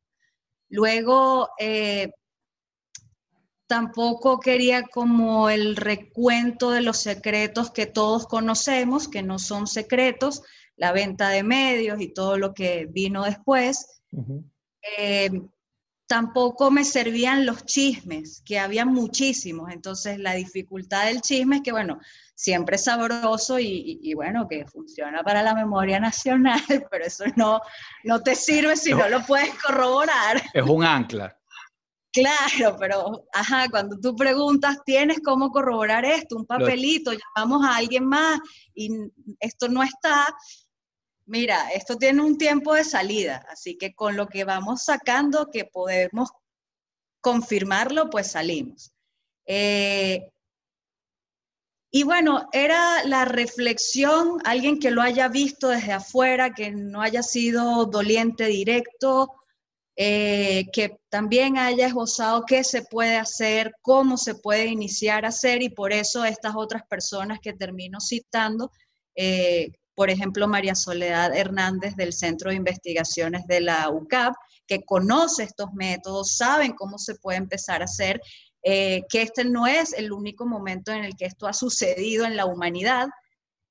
[0.68, 2.12] Luego, eh,
[3.66, 10.42] tampoco quería como el recuento de los secretos que todos conocemos, que no son secretos,
[10.76, 14.02] la venta de medios y todo lo que vino después
[16.06, 19.72] tampoco me servían los chismes, que había muchísimos.
[19.72, 21.98] Entonces, la dificultad del chisme es que, bueno,
[22.34, 27.60] siempre sabroso y, bueno, que funciona para la memoria nacional, pero eso no,
[28.02, 30.42] no te sirve si no, lo puedes corroborar.
[30.54, 31.36] Es un ancla.
[32.12, 36.36] Claro, pero, ajá, cuando tú preguntas, ¿tienes cómo corroborar esto?
[36.36, 38.38] Un papelito, llamamos a alguien más
[38.72, 38.88] y
[39.40, 40.28] esto no está,
[41.26, 45.64] mira, esto tiene un tiempo de salida, así que con lo que vamos sacando, que
[45.64, 46.30] podemos
[47.20, 48.92] confirmarlo, pues salimos.
[49.46, 50.30] Eh,
[51.96, 57.22] y bueno, era la reflexión, alguien que lo haya visto desde afuera, que no haya
[57.22, 59.32] sido doliente directo,
[59.94, 65.62] eh, que también haya esbozado qué se puede hacer, cómo se puede iniciar a hacer,
[65.62, 68.72] y por eso estas otras personas que termino citando,
[69.14, 74.34] eh, por ejemplo, María Soledad Hernández del Centro de Investigaciones de la UCAP,
[74.66, 78.20] que conoce estos métodos, saben cómo se puede empezar a hacer,
[78.66, 82.34] eh, que este no es el único momento en el que esto ha sucedido en
[82.34, 83.08] la humanidad.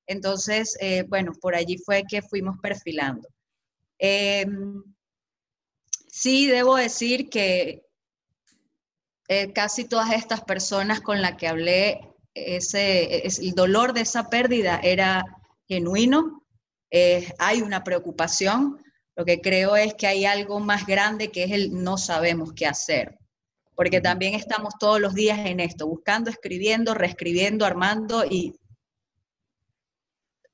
[0.06, 3.28] Entonces, eh, bueno, por allí fue que fuimos perfilando.
[3.98, 4.84] Em,
[6.08, 7.84] sí, debo decir que
[9.26, 12.00] eh, casi todas estas personas con las que hablé,
[12.32, 15.24] ese, el dolor de esa pérdida era
[15.66, 16.44] genuino,
[17.38, 18.80] hay una preocupación,
[19.16, 22.66] lo que creo es que hay algo más grande que es el no sabemos qué
[22.66, 23.18] hacer,
[23.74, 28.54] porque también estamos todos los días en esto, buscando, escribiendo, reescribiendo, armando y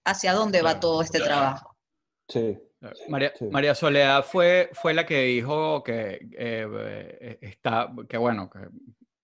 [0.04, 1.76] hacia dónde va todo este trabajo.
[2.28, 2.59] Sí.
[3.50, 8.61] María, Soledad fue, fue la que dijo que eh, está, que bueno, que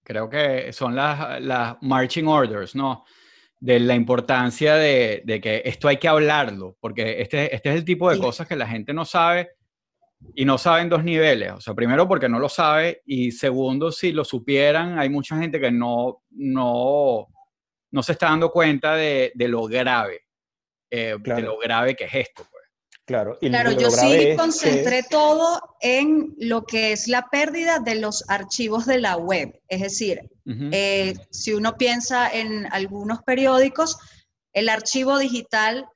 [0.03, 3.05] creo que son las, las marching orders, ¿no?
[3.61, 8.11] de la importancia de, que esto hay que hablarlo, porque este, este es el tipo
[8.11, 9.51] de cosas que la gente no sabe
[10.35, 11.53] y no sabe en dos niveles.
[11.53, 15.61] O sea, primero porque no lo sabe y segundo, si lo supieran, hay mucha gente
[15.61, 17.29] que no, no,
[17.91, 20.23] no se está dando cuenta de, lo grave,
[20.91, 22.47] eh, de lo grave que es esto.
[22.51, 22.57] Pues.
[23.07, 28.85] Claro, claro yo sí concentré todo en lo que es la pérdida de los archivos
[28.85, 29.61] de la web.
[29.69, 30.29] Es decir,
[30.73, 33.97] eh, si uno piensa en algunos periódicos,
[34.53, 35.87] el archivo digital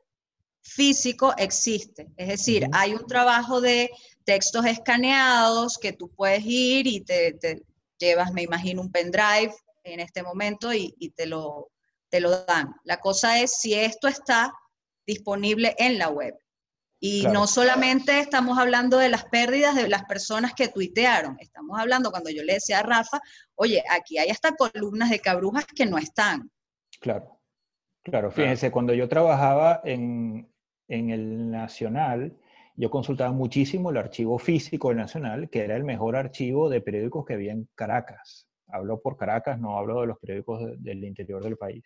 [0.62, 2.08] físico existe.
[2.16, 3.90] Es decir, hay un trabajo de
[4.24, 7.38] textos escaneados que tú puedes ir y te,
[7.98, 11.70] llevas, me imagino, un pendrive en este momento y, y te, lo,
[12.08, 12.74] te lo dan.
[12.84, 14.52] La cosa es si esto está
[15.06, 16.36] disponible en la web.
[17.02, 22.10] Y no solamente estamos hablando de las pérdidas de las personas que tuitearon, estamos hablando
[22.10, 23.22] cuando yo le decía a Rafa,
[23.54, 26.50] oye, aquí hay hasta columnas de cabrujas que no están.
[27.00, 27.39] Claro,
[28.02, 30.48] claro, fíjense, cuando yo trabajaba en,
[30.88, 32.36] en el Nacional,
[32.76, 37.26] yo consultaba muchísimo el archivo físico del Nacional, que era el mejor archivo de periódicos
[37.26, 38.48] que había en Caracas.
[38.68, 41.84] Hablo por Caracas, no hablo de los periódicos del interior del país.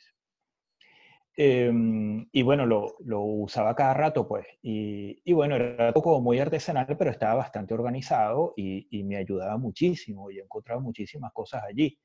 [1.37, 4.46] Em, y bueno, lo, lo, usaba cada rato, pues.
[4.62, 9.57] Y, y, bueno, era como muy artesanal, pero estaba bastante organizado y, y, me ayudaba
[9.57, 11.98] muchísimo y encontraba muchísimas cosas allí.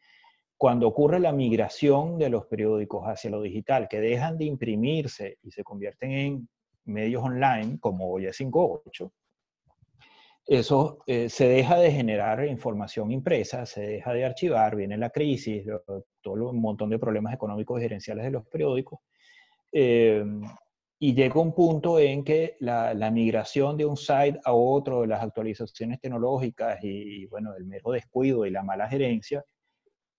[0.59, 5.51] Cuando ocurre la migración de los periódicos hacia lo digital, que dejan de imprimirse y
[5.51, 6.49] se convierten en
[6.83, 9.09] medios online, como hoy es 58,
[10.47, 15.63] eso eh, se deja de generar información impresa, se deja de archivar, viene la crisis,
[16.19, 18.99] todo un montón de problemas económicos y gerenciales de los periódicos,
[19.71, 20.25] eh,
[20.99, 26.01] y llega un punto en que la, migración de un site a otro, las actualizaciones
[26.01, 29.45] tecnológicas y, bueno, el mero descuido y la mala gerencia,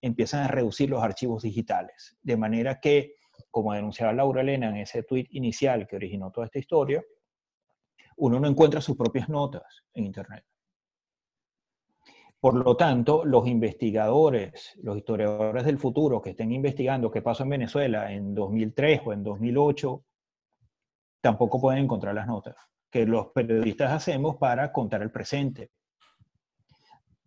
[0.00, 2.16] empiezan a reducir los archivos digitales.
[2.22, 3.14] De manera que,
[3.50, 7.02] como denunciaba Laura Elena en ese tweet inicial que originó toda esta historia,
[8.16, 10.44] uno no encuentra sus propias notas en Internet.
[12.38, 17.50] Por lo tanto, los investigadores, los historiadores del futuro que estén investigando qué pasó en
[17.50, 20.04] Venezuela en 2003 o en 2008,
[21.20, 22.56] tampoco pueden encontrar las notas
[22.90, 25.70] que los periodistas hacemos para contar el presente.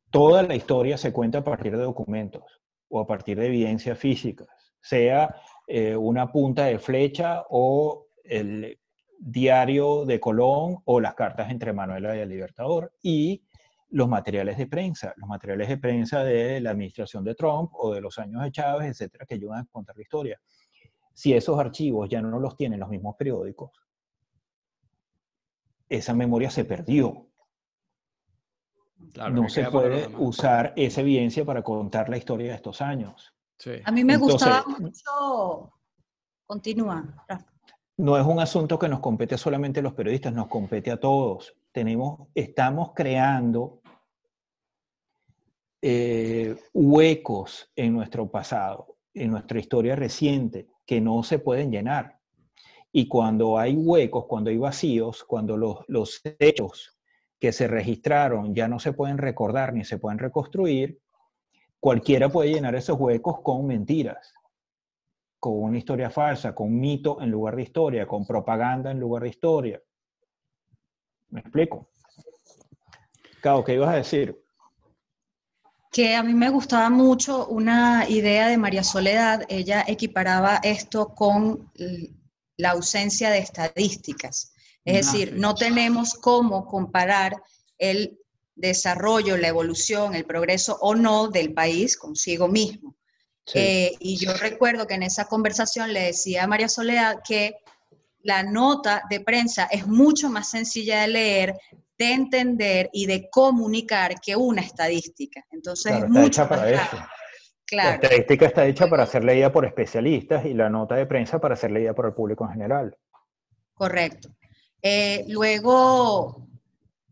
[0.09, 2.62] Toda la historia se cuenta a partir de documentos
[2.93, 4.47] o a partir de evidencias físicas,
[4.79, 5.35] sea
[5.67, 8.07] eh, una punta de flecha o
[9.17, 13.43] diario de Colón o las cartas entre Manuela y el Libertador y
[13.89, 18.01] los materiales de prensa, los materiales de prensa de la administración de Trump o de
[18.01, 20.39] los años de Chávez, etcétera, que ayudan a contar la historia.
[21.13, 23.71] Si esos archivos ya no los tienen los mismos periódicos,
[25.89, 27.27] esa memoria se perdió.
[29.31, 33.33] No se puede usar esa evidencia para contar la historia de estos años.
[33.85, 35.71] A mí me gustaba mucho.
[36.45, 37.25] Continúa.
[37.97, 41.55] No es un asunto que nos compete solamente a los periodistas, nos compete a todos.
[41.71, 43.81] Tenemos, estamos creando
[45.81, 52.19] eh, huecos en nuestro pasado, en nuestra historia reciente, que no se pueden llenar.
[52.91, 56.92] Y cuando hay huecos, cuando hay vacíos, cuando los, los hechos
[57.43, 61.01] que se registraron ya no se pueden recordar ni se pueden reconstruir,
[61.77, 64.33] cualquiera puede llenar esos huecos con mentiras,
[65.41, 69.29] con una historia falsa, con mito en lugar de historia, con propaganda en lugar de
[69.29, 69.81] historia.
[71.31, 71.89] ¿Me explico?
[73.41, 74.41] Cabo, ¿qué ibas a decir?
[75.91, 79.43] que a mí me gustaba mucho una idea de María Soledad.
[79.49, 81.69] Ella equiparaba esto con
[82.55, 84.52] la ausencia de estadísticas.
[84.85, 87.41] Es decir, no tenemos cómo comparar
[87.77, 88.19] el
[88.55, 92.95] desarrollo, la evolución, el progreso o no del país consigo mismo.
[93.53, 97.55] Eh, y yo recuerdo que en esa conversación le decía a María Soledad que
[98.21, 101.59] la nota de prensa es mucho más sencilla de leer,
[101.97, 105.43] de entender y de comunicar que una estadística.
[105.51, 106.97] Entonces, está hecha para eso.
[107.71, 111.55] La estadística está hecha para ser leída por especialistas y la nota de prensa para
[111.55, 112.97] ser leída por el público en general.
[113.73, 114.29] Correcto.
[114.85, 116.45] Eh, luego,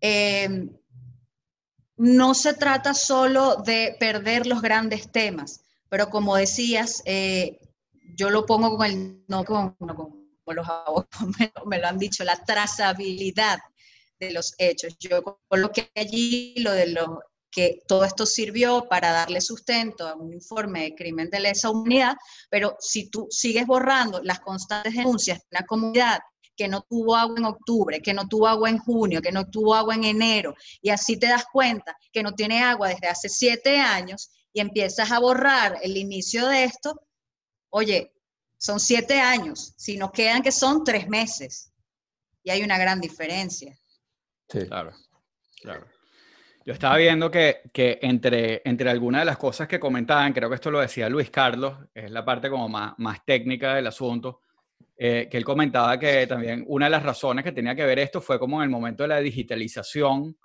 [0.01, 0.69] em,
[1.95, 7.60] no se trata solo de perder los grandes temas, pero como decías, eh,
[8.15, 11.07] yo lo pongo con el, no con, los abogados
[11.65, 13.60] me, lo han dicho, la trazabilidad
[14.19, 14.97] de los hechos.
[14.99, 20.34] Yo coloqué allí lo de lo que todo esto sirvió para darle sustento a un
[20.34, 22.17] informe de crimen de lesa humanidad,
[22.49, 26.19] pero si tú sigues borrando las constantes denuncias de una comunidad
[26.62, 29.74] que no tuvo agua en octubre, que no tuvo agua en junio, que no tuvo
[29.74, 33.80] agua en enero, y así te das cuenta que no tiene agua desde hace siete
[33.80, 37.02] años y empiezas a borrar el inicio de esto,
[37.71, 38.13] oye,
[38.60, 41.74] son siete años, si nos quedan que son tres meses,
[42.43, 43.76] y hay una gran diferencia.
[44.47, 44.60] Sí.
[44.67, 44.91] Claro,
[45.63, 45.88] claro.
[46.63, 50.56] Yo estaba viendo que, que, entre, entre algunas de las cosas que comentaban, creo que
[50.56, 54.41] esto lo decía Luis Carlos, es la parte como más, más técnica del asunto,
[54.97, 58.21] eh, que él comentaba que también una de las razones que tenía que ver esto
[58.21, 60.38] fue como en el momento de la digitalización,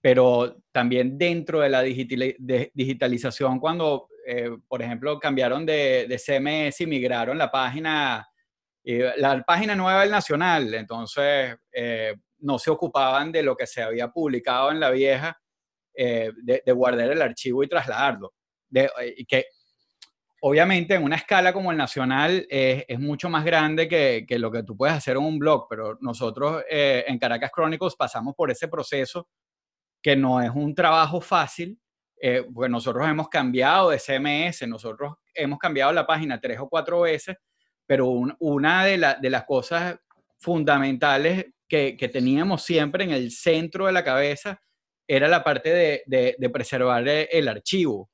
[0.00, 6.86] pero también dentro de la digitalización, cuando, eh, por ejemplo, cambiaron de, de, CMS y
[6.86, 8.28] migraron la página,
[8.84, 14.08] la página nueva del Nacional, entonces eh, no se ocupaban de lo que se había
[14.08, 15.36] publicado en la vieja,
[15.92, 18.32] de, de, guardar el archivo y trasladarlo.
[18.68, 18.88] De,
[19.26, 19.46] que
[20.40, 24.62] obviamente en una escala como el nacional es mucho más grande que, que, lo que
[24.62, 28.68] tú puedes hacer en un blog, pero nosotros eh, en Caracas Chronicles pasamos por ese
[28.68, 29.28] proceso
[30.02, 31.78] que no es un trabajo fácil,
[32.20, 37.00] eh, porque nosotros hemos cambiado de CMS, nosotros hemos cambiado la página tres o cuatro
[37.00, 37.36] veces,
[37.86, 39.98] pero una de, de, las cosas
[40.38, 44.60] fundamentales que, que, teníamos siempre en el centro de la cabeza
[45.06, 48.10] era la parte de, de, de preservar el archivo.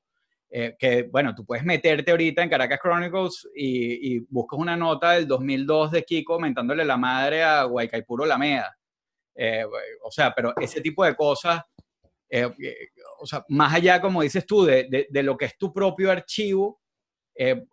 [0.49, 5.11] Eh, que, bueno, tú puedes meterte ahorita en Caracas Chronicles y, y, buscas una nota
[5.11, 8.77] del 2002 de Kiko mentándole la madre a Guaycaipuro Lameda.
[9.35, 9.65] Eh,
[10.03, 11.61] o sea, pero ese tipo de cosas,
[12.29, 12.49] eh,
[13.19, 16.79] o sea, más allá, como dices tú, de, de, lo que es tu propio archivo,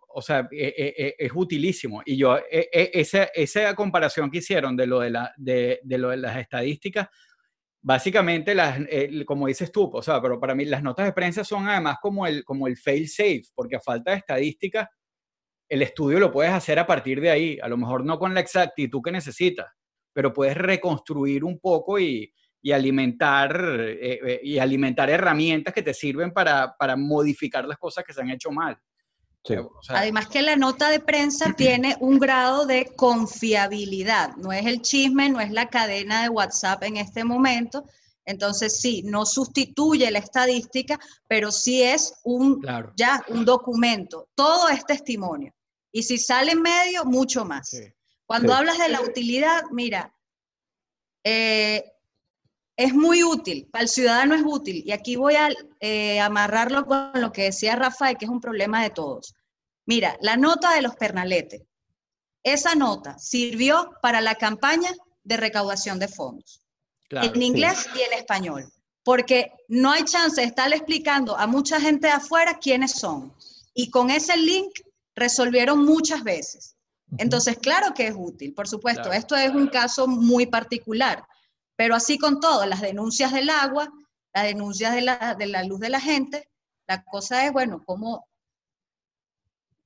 [0.09, 2.01] o sea, es utilísimo.
[2.05, 6.17] Y yo, esa, esa comparación que hicieron de lo de, la, de, de lo de
[6.17, 7.07] las estadísticas,
[7.83, 8.79] básicamente, las,
[9.25, 12.25] como dices tú, o sea, pero para mí las notas de prensa son además como
[12.25, 14.89] el, como el fail safe, porque a falta de estadística,
[15.69, 18.39] el estudio lo puedes hacer a partir de ahí, a lo mejor no con la
[18.39, 19.67] exactitud que necesitas,
[20.13, 25.93] pero puedes reconstruir un poco y, y alimentar, eh, eh, y alimentar herramientas que te
[25.93, 28.77] sirven para, para modificar las cosas que se han hecho mal.
[29.89, 35.29] Además que la nota de prensa tiene un grado de confiabilidad, no es el chisme,
[35.29, 37.85] no es la cadena de WhatsApp en este momento.
[38.25, 42.65] Entonces sí, no sustituye la estadística, pero sí es un
[42.95, 44.29] ya un documento.
[44.33, 45.53] Todo es testimonio.
[45.91, 47.75] Y si sale en medio, mucho más.
[48.25, 50.15] Cuando hablas de la utilidad, mira,
[51.23, 51.92] eh,
[52.75, 54.83] es muy útil, para el ciudadano es útil.
[54.85, 55.49] Y aquí voy a
[55.79, 59.35] eh, amarrarlo con lo que decía Rafael, que es un problema de todos.
[59.85, 61.61] Mira, la nota de los pernaletes.
[62.41, 64.91] Esa nota sirvió para la campaña
[65.23, 66.61] de recaudación de fondos.
[67.09, 68.65] en inglés y en español.
[69.03, 73.33] Porque no hay chance de estar explicando a mucha gente de afuera quiénes son.
[73.73, 74.71] Y con ese link
[75.15, 76.75] resolvieron muchas veces.
[77.17, 79.11] Entonces, claro que es útil, por supuesto.
[79.11, 81.23] Esto es un caso muy particular.
[81.75, 83.91] Pero así con todo, las denuncias del agua,
[84.33, 86.49] las denuncias de la, de la luz de la gente,
[86.87, 88.27] la cosa es, bueno, cómo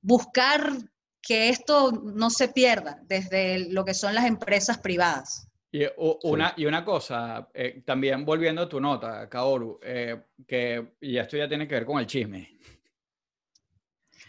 [0.00, 0.72] buscar
[1.20, 5.48] que esto no se pierda desde lo que son las empresas privadas.
[5.70, 5.82] Y
[6.22, 11.36] una, y una cosa, eh, también volviendo a tu nota, Kaoru, eh, que y esto
[11.36, 12.58] ya tiene que ver con el chisme.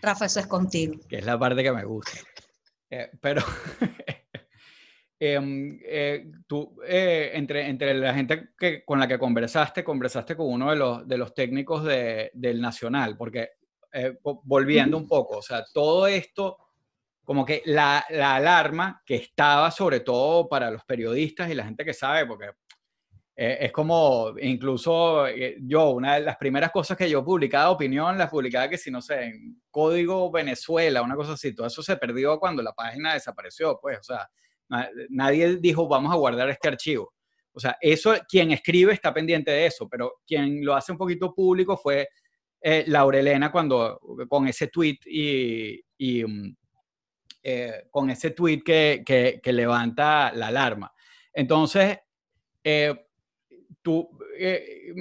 [0.02, 1.00] Rafa, eso es contigo.
[1.08, 2.12] Que es la parte que me gusta.
[2.90, 3.42] Eh, pero
[5.20, 5.80] em,
[6.48, 11.08] tú, entre, entre la gente que, con la que conversaste, conversaste con uno de los,
[11.08, 13.50] de los técnicos de, del Nacional, porque
[14.44, 16.58] volviendo un poco, o sea, todo esto
[17.30, 21.86] como que la, la, alarma que estaba sobre todo para los periodistas y la gente
[21.86, 22.50] que sabe, porque
[23.36, 28.18] eh, es como, incluso eh, yo, una de las primeras cosas que yo publicaba opinión,
[28.18, 31.98] las publicaba que si no sé, en Código Venezuela, una cosa así, todo eso se
[31.98, 34.28] perdió cuando la página desapareció, pues, o sea,
[35.10, 37.14] nadie dijo vamos a guardar este archivo.
[37.52, 41.34] O sea, eso, quien escribe está pendiente de eso, pero quien lo hace un poquito
[41.34, 42.08] público fue
[42.62, 46.56] eh, Laurelena cuando, con ese tweet y, y mm,
[47.42, 50.94] eh, con ese tweet que, que, levanta la alarma.
[51.34, 51.98] Entonces,
[52.64, 52.94] eh,
[53.82, 54.94] tú, eh,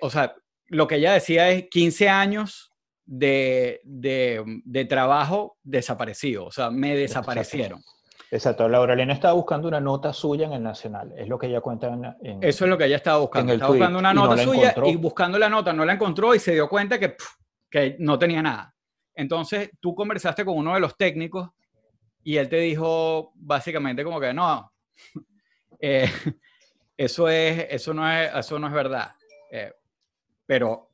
[0.00, 0.34] o sea,
[0.66, 2.72] lo que ella decía es 15 años
[3.04, 7.80] de, de, de trabajo desaparecido, o sea, me desaparecieron.
[8.30, 11.60] Exacto, Laura Elena estaba buscando una nota suya en el Nacional, es lo que ella
[11.60, 11.86] cuenta
[12.22, 12.42] en...
[12.42, 15.48] Eso es lo que ella estaba buscando, estaba buscando una nota suya y buscando la
[15.48, 17.16] nota no la encontró y se dio cuenta que,
[17.70, 18.74] que no tenía nada.
[19.14, 21.50] Entonces, tú conversaste con uno de los técnicos
[22.24, 24.72] y él te dijo básicamente como que no,
[25.80, 26.10] eh,
[26.96, 29.12] eso, es, eso, no es, eso no es verdad.
[29.52, 29.72] Eh,
[30.44, 30.90] pero,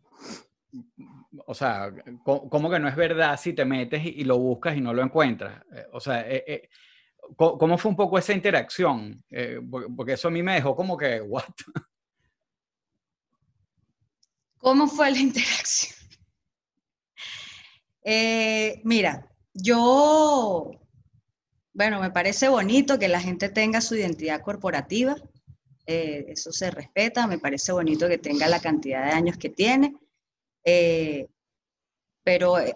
[1.47, 1.91] o sea,
[2.23, 5.63] ¿cómo, que no es verdad si te metes y, lo buscas y no lo encuentras?
[5.75, 6.27] Eh, o sea,
[7.37, 9.25] ¿cómo fue un poco esa interacción?
[9.97, 11.45] porque eso a mí me dejó como que, ¿what?
[14.59, 15.97] ¿Cómo fue la interacción?
[18.85, 20.83] mira, yo
[21.75, 25.17] bueno, me parece bonito que la gente tenga su identidad corporativa,
[25.87, 29.97] eh, eso se respeta, me parece bonito que tenga la cantidad de años que tiene,
[30.65, 31.29] eh,
[32.23, 32.75] pero eh,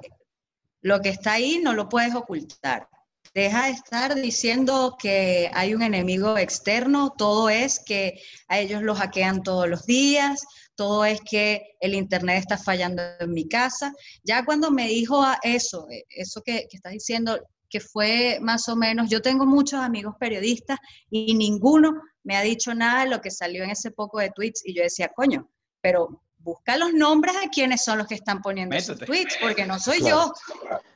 [0.81, 2.89] lo que está ahí no lo puedes ocultar.
[3.35, 8.99] Deja de estar diciendo que hay un enemigo externo, todo es que a ellos los
[8.99, 13.93] hackean todos los días, todo es que el Internet está fallando en mi casa.
[14.23, 19.11] Ya cuando me dijo eso, eso que, que estás diciendo, que fue más o menos,
[19.11, 20.79] yo tengo muchos amigos periodistas
[21.11, 24.63] y ninguno me ha dicho nada de lo que salió en ese poco de tweets
[24.65, 25.51] y yo decía, coño,
[25.81, 29.79] pero busca los nombres de quienes son los que están poniendo esos tweets, porque no
[29.79, 30.33] soy yo.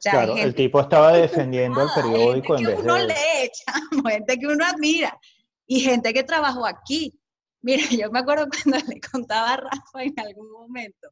[0.00, 3.50] claro, el tipo estaba defendiendo el periódico en vez que uno lee,
[4.08, 5.18] gente que uno admira
[5.66, 7.20] y gente que trabajó aquí.
[7.62, 11.10] Mira, yo me acuerdo cuando le contaba a Rafa en algún momento,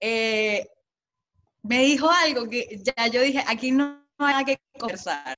[0.00, 0.66] eh,
[1.62, 5.36] me dijo algo que ya yo dije, aquí no no hay que conversar.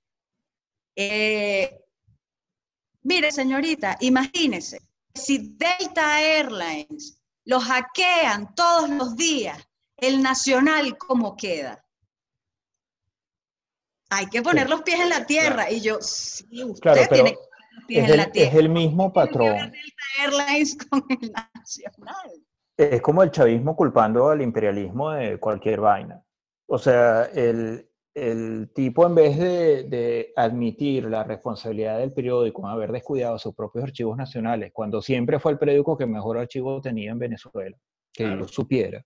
[0.95, 1.81] Eh,
[3.03, 4.81] mire, señorita, imagínese,
[5.15, 9.57] si Delta Airlines lo hackean todos los días,
[9.97, 11.83] el nacional, ¿cómo queda?
[14.11, 15.71] Hay que poner los pies en la tierra.
[15.71, 17.37] Y yo, sí, usted tiene que poner
[17.73, 18.51] los pies en la tierra.
[18.51, 19.55] Es el mismo patrón.
[19.55, 19.73] Delta
[20.21, 22.33] Airlines con el nacional.
[22.77, 26.23] Es como el chavismo culpando al imperialismo de cualquier vaina.
[26.67, 32.91] O sea, el, el tipo en vez de, admitir la responsabilidad del periódico en haber
[32.91, 37.19] descuidado sus propios archivos nacionales, cuando siempre fue el periódico que mejor archivo tenía en
[37.19, 37.77] Venezuela,
[38.11, 39.05] que lo supiera,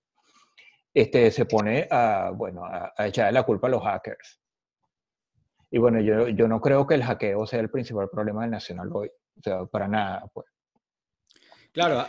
[0.94, 4.40] este, se pone a, bueno, a, echarle la culpa a los hackers.
[5.72, 8.90] Y bueno, yo, yo no creo que el hackeo sea el principal problema del Nacional
[8.92, 10.46] hoy, o sea, para nada, pues.
[11.72, 12.06] Claro,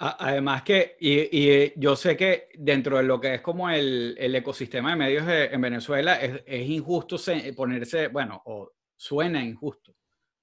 [0.00, 4.90] Además que, y, yo sé que dentro de lo que es como el, el ecosistema
[4.90, 7.16] de medios en Venezuela, es, es, injusto
[7.56, 9.96] ponerse, bueno, o suena injusto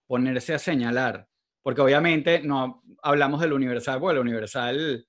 [0.06, 1.28] ponerse a señalar,
[1.64, 5.08] porque obviamente no hablamos del Universal, porque el Universal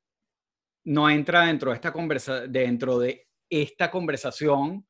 [0.85, 4.87] no entra dentro de esta, conversa, dentro de esta conversación,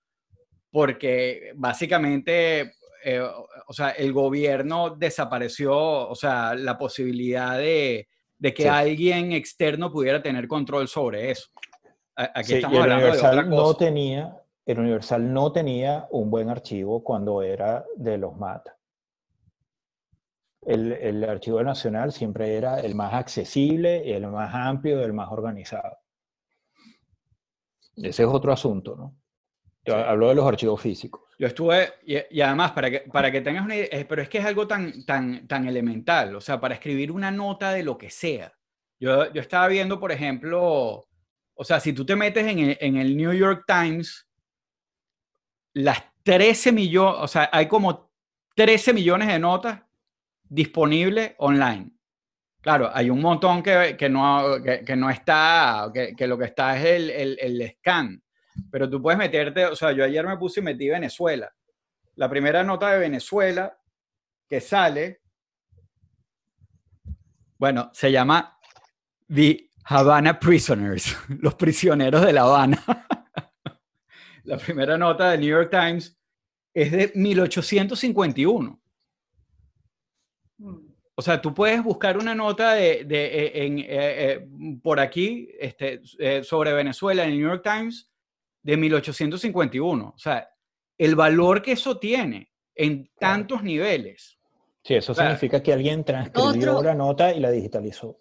[0.70, 8.08] porque básicamente, eh, o sea, el gobierno desapareció, o sea, la posibilidad de
[8.38, 11.48] de que alguien externo pudiera tener control sobre eso.
[12.14, 17.84] Aquí estamos el Universal No tenía, el Universal no tenía un buen archivo cuando era
[17.96, 18.68] de los MAT.
[20.66, 25.98] el, el, Archivo Nacional siempre era el más accesible, el más amplio, el más organizado.
[27.96, 29.14] Ese es otro asunto, ¿no?
[29.84, 31.25] Yo hablo de los archivos físicos.
[31.38, 34.44] Yo estuve, y, además, para que, para que tengas una idea, pero es que es
[34.44, 38.52] algo tan, tan, tan elemental, o sea, para escribir una nota de lo que sea.
[38.98, 41.06] Yo, yo estaba viendo, por ejemplo,
[41.54, 44.26] o sea, si tú te metes en el, en el New York Times,
[45.74, 48.10] las 13 millones, o sea, hay como
[48.54, 49.82] 13 millones de notas
[50.42, 51.92] disponibles online.
[52.60, 56.84] Claro, hay un montón que, que no, que, no está, que, lo que está es
[56.84, 58.20] el, el, scan,
[58.70, 61.52] pero tú puedes meterte, o sea, yo ayer me puse y metí Venezuela.
[62.16, 63.78] La primera nota de Venezuela
[64.48, 65.20] que sale,
[67.58, 68.58] bueno, se llama
[69.32, 72.82] The Havana Prisoners, los prisioneros de La Habana.
[74.44, 76.16] la primera nota del New York Times
[76.72, 78.80] es de 1851.
[81.18, 84.48] O sea, tú puedes buscar una nota de, de eh, en, eh, eh,
[84.82, 86.02] por aquí este,
[86.44, 88.10] sobre Venezuela en el New York Times
[88.66, 90.12] de 1851.
[90.14, 90.48] O sea,
[90.98, 94.38] el valor que eso tiene en tantos niveles.
[94.82, 98.18] Sí, eso significa que alguien transcribió la nota y la digitalizó.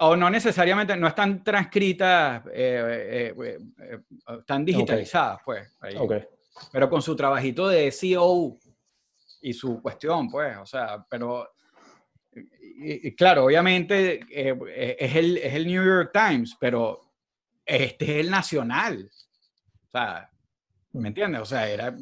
[0.00, 2.44] O no necesariamente, no están transcritas,
[4.38, 5.68] están digitalizadas, pues.
[6.72, 8.56] Pero con su trabajito de CEO
[9.42, 11.48] y su cuestión, pues, o sea, pero
[12.76, 17.00] y, claro, obviamente eh, eh, es, el, es, el, New York Times, pero
[17.64, 19.10] este es el nacional.
[19.94, 20.28] Sea,
[20.94, 21.40] ¿me entiendes?
[21.40, 21.94] O sea, era...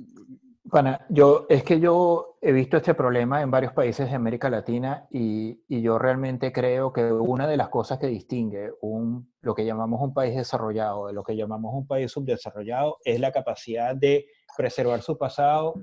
[1.10, 5.62] Yo, es que yo he visto este problema en varios países de América Latina y,
[5.68, 10.00] y, yo realmente creo que una de las cosas que distingue un, lo que llamamos
[10.00, 14.24] un país desarrollado de lo que llamamos un país subdesarrollado es la capacidad de
[14.56, 15.74] preservar su pasado,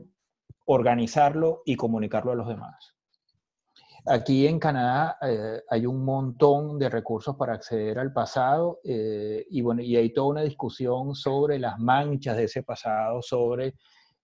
[0.65, 2.95] organizarlo y comunicarlo a los demás.
[4.05, 9.61] Aquí en Canadá eh, hay un montón de recursos para acceder al pasado eh, y,
[9.61, 13.75] bueno, y hay toda una discusión sobre las manchas de ese pasado, sobre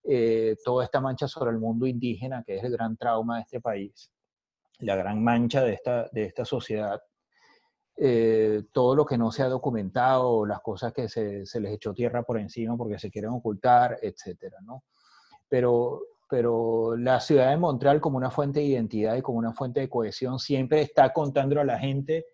[0.03, 3.59] eh, toda esta mancha sobre el mundo indígena, que es el gran trauma de este
[3.59, 4.11] país,
[4.80, 7.01] la gran mancha de esta, de esta sociedad.
[8.71, 12.23] todo lo que no se ha documentado, las cosas que se, se, les echó tierra
[12.23, 14.84] por encima porque se quieren ocultar, etcétera, ¿no?
[15.47, 19.82] Pero pero la ciudad de Montreal como una fuente de identidad y como una fuente
[19.82, 22.26] de cohesión siempre está contando a la gente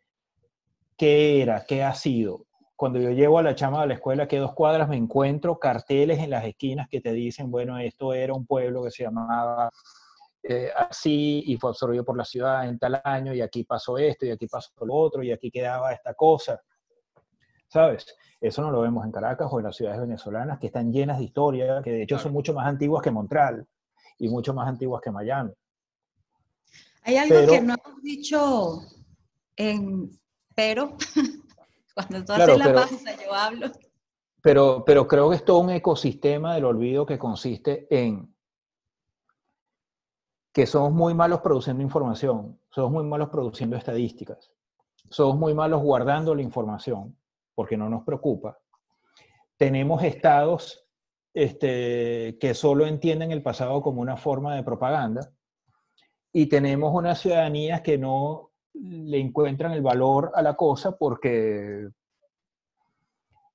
[0.97, 2.45] qué era, qué ha sido.
[2.75, 6.19] Cuando yo llevo a la chama de la escuela, que dos cuadras me encuentro carteles
[6.19, 9.69] en las esquinas que te dicen, bueno, esto era un pueblo que se llamaba
[10.43, 14.25] eh, así y fue absorbido por la ciudad en tal año y aquí pasó esto
[14.25, 16.59] y aquí pasó lo otro y aquí quedaba esta cosa.
[17.67, 18.05] ¿Sabes?
[18.39, 21.25] Eso no lo vemos en Caracas o en las ciudades venezolanas que están llenas de
[21.25, 23.67] historia, que de hecho son mucho más antiguas que Montreal
[24.21, 25.51] y mucho más antiguas que Miami.
[27.01, 28.81] Hay algo que no hemos dicho
[29.55, 30.11] en,
[30.55, 30.95] pero
[31.95, 33.71] cuando tú haces la pausa yo hablo.
[34.43, 38.31] Pero, pero creo que es todo un ecosistema del olvido que consiste en
[40.53, 44.51] que somos muy malos produciendo información, somos muy malos produciendo estadísticas,
[45.09, 47.17] somos muy malos guardando la información
[47.55, 48.59] porque no nos preocupa.
[49.57, 50.87] Tenemos estados
[51.33, 55.31] este, que solo entienden el pasado como una forma de propaganda,
[56.33, 61.89] y tenemos unas ciudadanías que no le encuentran el valor a la cosa porque,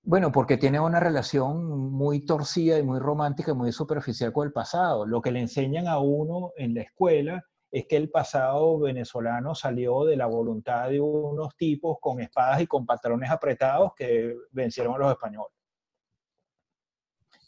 [0.02, 4.52] bueno, porque tiene una relación muy torcida y muy romántica y muy superficial con el
[4.52, 5.06] pasado.
[5.06, 10.04] Lo que le enseñan a uno en la escuela es que el pasado venezolano salió
[10.04, 14.98] de la voluntad de unos tipos con espadas y con pantalones apretados que vencieron a
[14.98, 15.55] los españoles.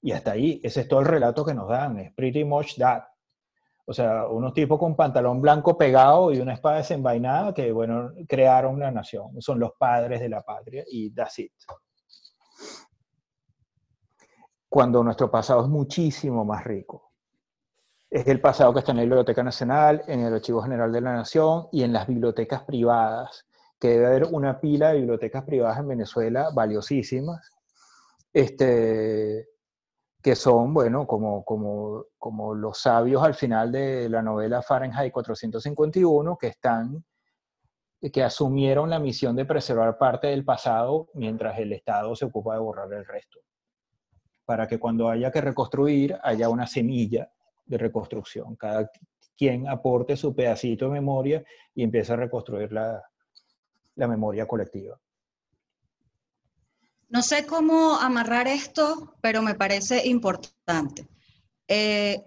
[0.03, 3.05] Y hasta ahí, ese es todo el relato que nos dan, es pretty much that.
[3.90, 8.74] O sea, unos tipos con pantalón blanco pegado y una espada desenvainada que, bueno, crearon
[8.74, 9.40] una nación.
[9.40, 11.53] Son los padres de la patria y that's it.
[14.68, 17.12] Cuando nuestro pasado es muchísimo más rico.
[18.11, 21.14] Es el pasado que está en la Biblioteca Nacional, en el Archivo General de la
[21.14, 23.46] Nación y en las bibliotecas privadas,
[23.80, 27.53] que debe haber una pila de bibliotecas privadas en Venezuela valiosísimas.
[28.34, 29.49] Este,
[30.29, 36.37] que son, bueno, como, como, como los sabios al final de la novela Fahrenheit 451,
[36.37, 37.03] que están
[38.12, 42.61] que asumieron la misión de preservar parte del pasado mientras el Estado se ocupa de
[42.61, 43.39] borrar el resto,
[44.45, 47.33] para que cuando haya que reconstruir haya una semilla
[47.64, 48.91] de reconstrucción, cada
[49.35, 51.43] quien aporte su pedacito de memoria
[51.74, 53.03] y empiece a reconstruir la,
[53.95, 55.01] la memoria colectiva.
[57.09, 61.09] No sé cómo amarrar esto, pero me parece importante.
[61.66, 62.22] Eh,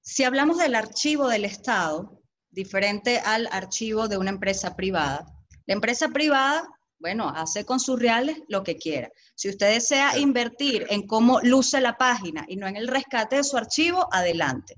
[0.00, 5.26] si hablamos del archivo del Estado, diferente al archivo de una empresa privada.
[5.66, 9.10] La empresa privada, bueno, hace con sus reales lo que quiera.
[9.36, 13.44] Si usted desea invertir en cómo luce la página y no en el rescate de
[13.44, 14.76] su archivo, adelante.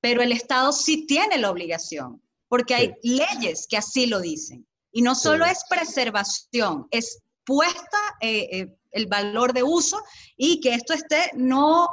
[0.00, 4.66] Pero el Estado sí tiene la obligación, porque hay leyes que así lo dicen.
[4.90, 10.02] Y no solo es preservación, es puesta eh, eh, el valor de uso
[10.36, 11.88] y que esto esté no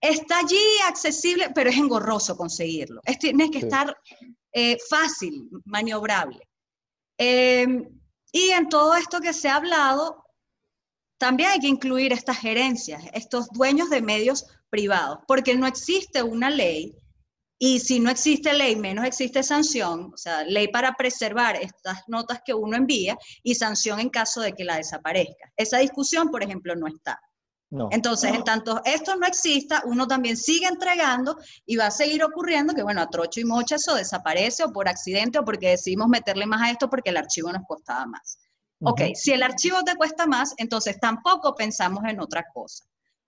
[0.00, 3.00] está allí accesible, pero es engorroso conseguirlo.
[3.04, 3.96] Es, tiene que estar
[4.52, 6.40] eh, fácil, maniobrable.
[7.18, 7.88] Em,
[8.32, 10.24] y en todo esto que se ha hablado,
[11.18, 16.50] también hay que incluir estas gerencias, estos dueños de medios privados, porque no existe una
[16.50, 16.94] ley
[17.58, 22.40] y si no existe ley, menos existe sanción, o sea, ley para preservar estas notas
[22.44, 25.52] que uno envía y sanción en caso de que la desaparezca.
[25.56, 27.20] Esa discusión, por ejemplo, no está.
[27.90, 32.74] Entonces, en tanto esto no exista, uno también sigue entregando y va a seguir ocurriendo
[32.74, 36.46] que, bueno, a trocho y mocha eso desaparece o por accidente o porque decidimos meterle
[36.46, 38.38] más a esto porque el archivo nos costaba más.
[38.82, 42.84] Ok, si el archivo te cuesta más, entonces tampoco pensamos en otra cosa.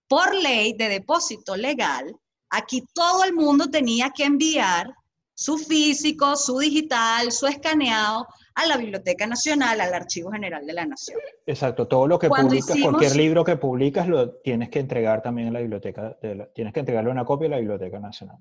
[0.06, 2.14] Por ley de depósito legal,
[2.50, 4.94] aquí todo el mundo tenía que enviar
[5.34, 10.84] su físico, su digital, su escaneado a la Biblioteca Nacional, al Archivo General de la
[10.84, 11.20] Nación.
[11.46, 15.52] Exacto, todo lo que publicas, cualquier libro que publicas, lo tienes que entregar también a
[15.52, 16.16] la biblioteca,
[16.54, 18.38] tienes que entregarle una copia a la Biblioteca Nacional.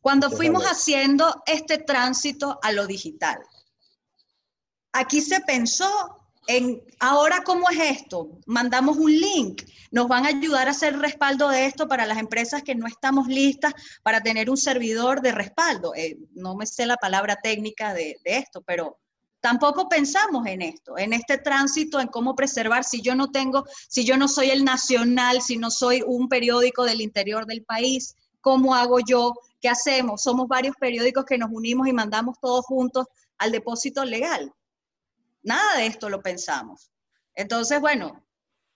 [0.00, 3.38] Cuando fuimos haciendo este tránsito a lo digital,
[4.92, 10.68] aquí se pensó en, ahora cómo es esto, mandamos un link, nos van a ayudar
[10.68, 13.72] a hacer respaldo de esto para las empresas que no estamos listas
[14.02, 15.94] para tener un servidor de respaldo.
[15.94, 18.98] Eh, no me sé la palabra técnica de, de esto, pero
[19.44, 24.02] Tampoco pensamos en esto, en este tránsito, en cómo preservar si yo no tengo, si
[24.02, 28.74] yo no soy el nacional, si no soy un periódico del interior del país, ¿cómo
[28.74, 29.34] hago yo?
[29.60, 30.22] ¿Qué hacemos?
[30.22, 33.04] Somos varios periódicos que nos unimos y mandamos todos juntos
[33.36, 34.50] al depósito legal.
[35.44, 36.90] Nada de esto lo pensamos.
[37.34, 38.26] Entonces, bueno,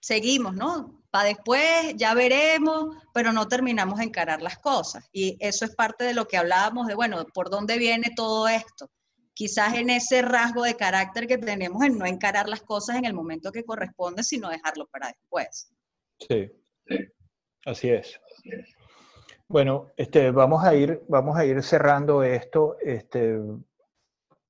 [0.01, 1.03] seguimos, ¿no?
[1.11, 5.09] Para después ya veremos, pero no terminamos de encarar las cosas.
[5.11, 8.91] Y eso es parte de lo que hablábamos de, bueno, ¿por dónde viene todo esto?
[9.39, 13.15] quizás en ese rasgo de carácter que tenemos en no encarar las cosas en el
[13.15, 15.73] momento que corresponde, sino dejarlo para después.
[16.19, 16.51] Sí,
[17.65, 18.21] así es.
[19.47, 23.39] Bueno, este, vamos, a ir, vamos a ir cerrando esto este,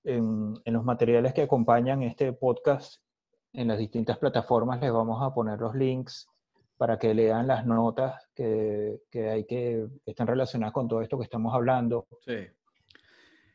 [0.05, 3.03] en, en los materiales que acompañan este podcast.
[3.53, 6.28] En las distintas plataformas les vamos a poner los links
[6.78, 11.18] para que lean las notas que, que hay que, que están relacionadas con todo esto
[11.18, 12.07] que estamos hablando.
[12.24, 12.46] Sí.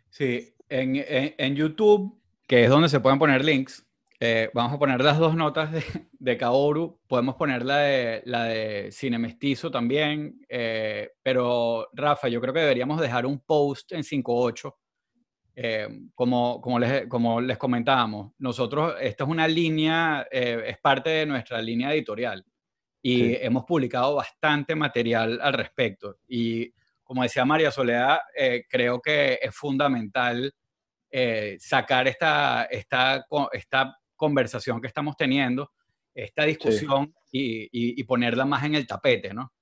[0.09, 3.83] Sí, en, en, YouTube, que es donde se pueden poner links,
[4.19, 8.43] eh, vamos a poner las dos notas de, de, Kaoru, podemos poner la de, la
[8.43, 14.03] de Cine Mestizo también, eh, pero Rafa, yo creo que deberíamos dejar un post en
[14.03, 14.75] 5.8,
[15.55, 21.25] eh, como, como, les, como les comentábamos, nosotros, esta es una línea, es parte de
[21.25, 22.45] nuestra línea editorial
[23.01, 26.17] y hemos publicado bastante material al respecto.
[26.27, 26.71] Y
[27.03, 28.19] como decía María Soledad,
[28.69, 30.53] creo que es fundamental
[31.15, 35.71] eh, sacar esta, esta, esta conversación que estamos teniendo,
[36.11, 39.53] esta discusión y, y, ponerla más en el tapete, ¿no?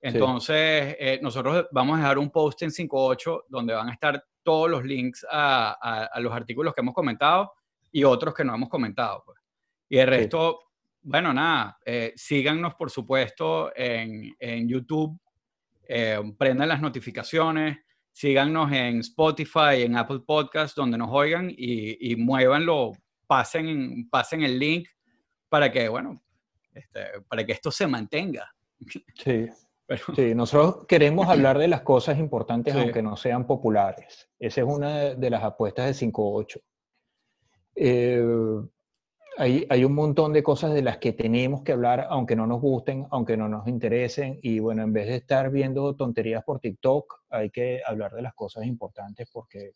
[0.00, 4.70] Entonces, eh, nosotros vamos a dejar un post en 5.8 donde van a estar todos
[4.70, 7.52] los links a, a, los artículos que hemos comentado
[7.92, 9.22] y otros que no hemos comentado.
[9.24, 9.38] Pues.
[9.88, 10.60] Y el resto,
[11.02, 15.18] bueno, nada, eh, síganos por supuesto en, en YouTube,
[16.38, 17.78] prendan las notificaciones,
[18.12, 22.92] síganos en Spotify, en Apple Podcast, donde nos oigan y, y muévanlo,
[23.26, 24.88] pasen, pasen el link
[25.48, 26.22] para que, bueno,
[26.74, 28.54] este, para que esto se mantenga.
[29.14, 29.48] Sí.
[30.14, 34.28] Sí, nosotros queremos hablar de las cosas importantes aunque no sean populares.
[34.38, 36.60] Esa es una de las apuestas de 5.8.
[37.76, 38.22] Eh,
[39.36, 43.06] hay, un montón de cosas de las que tenemos que hablar, aunque no nos gusten,
[43.10, 44.38] aunque no nos interesen.
[44.42, 48.34] Y bueno, en vez de estar viendo tonterías por TikTok, hay que hablar de las
[48.34, 49.72] cosas importantes porque,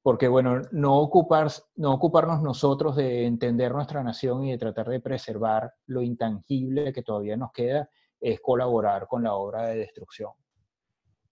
[0.00, 5.00] porque bueno, no, ocupar, no ocuparnos nosotros de entender nuestra nación y de tratar de
[5.00, 7.88] preservar lo intangible que todavía nos queda
[8.22, 10.30] es colaborar con la obra de destrucción.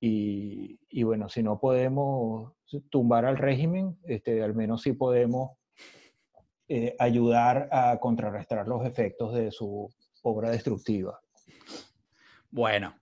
[0.00, 2.52] Y, y bueno, si no podemos
[2.90, 5.52] tumbar al régimen, este, al menos sí podemos
[6.68, 11.20] eh, ayudar a contrarrestar los efectos de su obra destructiva.
[12.50, 12.94] Bueno,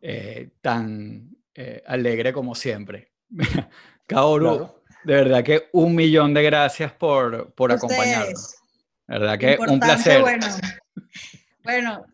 [0.00, 3.12] eh, tan eh, alegre como siempre.
[4.06, 4.70] Kaoru,
[5.04, 8.54] de verdad que un millón de gracias por, por acompañarnos.
[9.06, 10.20] verdad que un placer.
[10.20, 10.46] Bueno,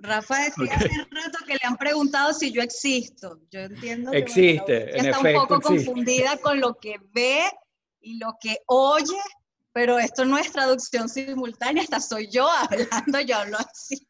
[0.00, 3.40] Rafa decía hace rato que le han preguntado si yo existo.
[3.50, 5.86] Yo entiendo que existe, en está efecto, un poco existe.
[5.86, 7.42] confundida con lo que ve
[8.00, 9.16] y lo que oye,
[9.72, 14.06] pero esto no es traducción simultánea, hasta soy yo hablando, yo hablo así.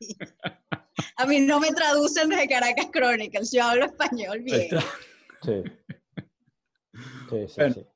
[1.16, 4.62] A mí no me traducen desde Caracas Chronicles, yo hablo español bien.
[4.62, 4.84] Está-
[5.45, 5.62] Sí.
[7.30, 7.74] Sí, sí, Bueno.
[7.74, 7.86] sí.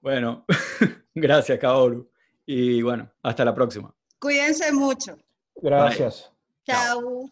[0.00, 0.44] Bueno,
[1.14, 2.10] gracias, Kaoru.
[2.44, 3.94] Y bueno, hasta la próxima.
[4.18, 5.16] Cuídense mucho.
[5.62, 6.30] Gracias.
[6.66, 7.00] Chao.
[7.00, 7.30] Chao.